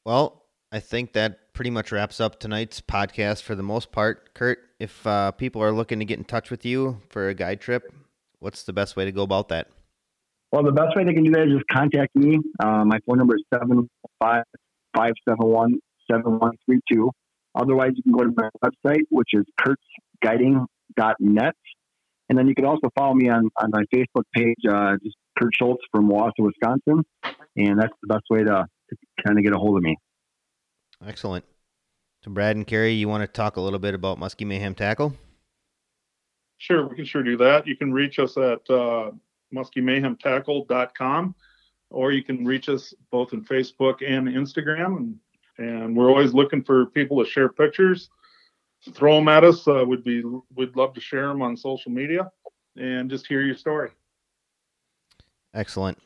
[0.03, 4.33] Well, I think that pretty much wraps up tonight's podcast for the most part.
[4.33, 7.61] Kurt, if uh, people are looking to get in touch with you for a guide
[7.61, 7.93] trip,
[8.39, 9.67] what's the best way to go about that?
[10.51, 12.37] Well, the best way they can do that is just contact me.
[12.59, 14.43] Uh, my phone number is 755
[14.93, 15.79] 571
[16.11, 17.09] 7132.
[17.55, 19.45] Otherwise, you can go to my website, which is
[20.23, 21.55] kurtzguiding.net.
[22.29, 25.51] And then you can also follow me on, on my Facebook page, uh, just Kurt
[25.57, 27.03] Schultz from Wausau, Wisconsin.
[27.57, 28.95] And that's the best way to, to
[29.25, 29.97] kind of get a hold of me.
[31.05, 31.45] Excellent.
[32.23, 35.13] So, Brad and Carrie, you want to talk a little bit about Muskie Mayhem Tackle?
[36.57, 37.65] Sure, we can sure do that.
[37.65, 39.11] You can reach us at uh,
[39.53, 41.35] muskiemayhemtackle.com
[41.89, 44.97] or you can reach us both in Facebook and Instagram.
[44.97, 45.15] And,
[45.57, 48.09] and we're always looking for people to share pictures
[48.89, 49.67] throw them at us.
[49.67, 50.23] Uh, we'd be
[50.55, 52.31] we'd love to share them on social media
[52.77, 53.91] and just hear your story.
[55.53, 55.97] Excellent.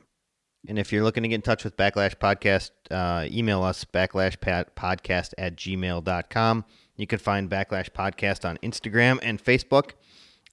[0.68, 5.34] And if you're looking to get in touch with Backlash Podcast, uh, email us backlashpodcast
[5.38, 6.66] at gmail.com.
[6.96, 9.92] You can find Backlash Podcast on Instagram and Facebook.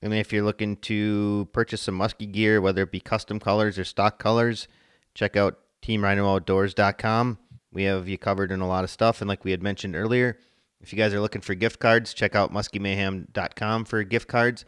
[0.03, 3.85] And if you're looking to purchase some muskie gear, whether it be custom colors or
[3.85, 4.67] stock colors,
[5.15, 7.39] check out teamrhinooutdoors.com.
[7.73, 9.21] We have you covered in a lot of stuff.
[9.21, 10.39] And like we had mentioned earlier,
[10.81, 14.65] if you guys are looking for gift cards, check out muskiemayhem.com for gift cards.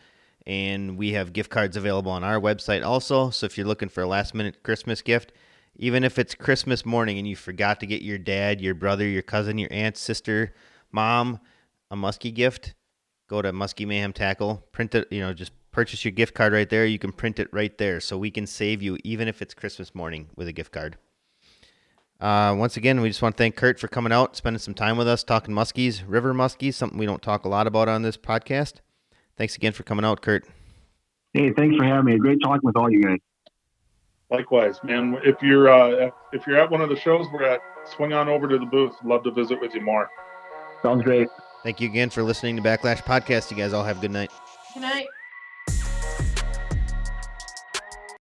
[0.47, 3.31] And we have gift cards available on our website also.
[3.31, 5.33] So if you're looking for a last minute Christmas gift,
[5.77, 9.23] even if it's Christmas morning and you forgot to get your dad, your brother, your
[9.23, 10.55] cousin, your aunt, sister,
[10.93, 11.41] mom
[11.91, 12.75] a muskie gift,
[13.29, 16.69] go to Muskie Mayhem Tackle, print it, you know, just purchase your gift card right
[16.69, 16.87] there.
[16.87, 18.01] You can print it right there.
[18.01, 20.97] So we can save you even if it's Christmas morning with a gift card.
[22.21, 24.97] Uh, once again, we just want to thank Kurt for coming out, spending some time
[24.97, 28.17] with us, talking muskies, river muskies, something we don't talk a lot about on this
[28.17, 28.75] podcast.
[29.37, 30.45] Thanks again for coming out, Kurt.
[31.33, 32.19] Hey, thanks for having me.
[32.19, 33.19] Great talking with all you guys.
[34.31, 35.19] Likewise, man.
[35.25, 38.49] If you're uh, if you're at one of the shows we're at, swing on over
[38.49, 38.95] to the booth.
[39.05, 40.09] Love to visit with you more.
[40.83, 41.29] Sounds great.
[41.63, 43.51] Thank you again for listening to Backlash Podcast.
[43.51, 44.31] You guys all have a good night.
[44.75, 45.07] Good night.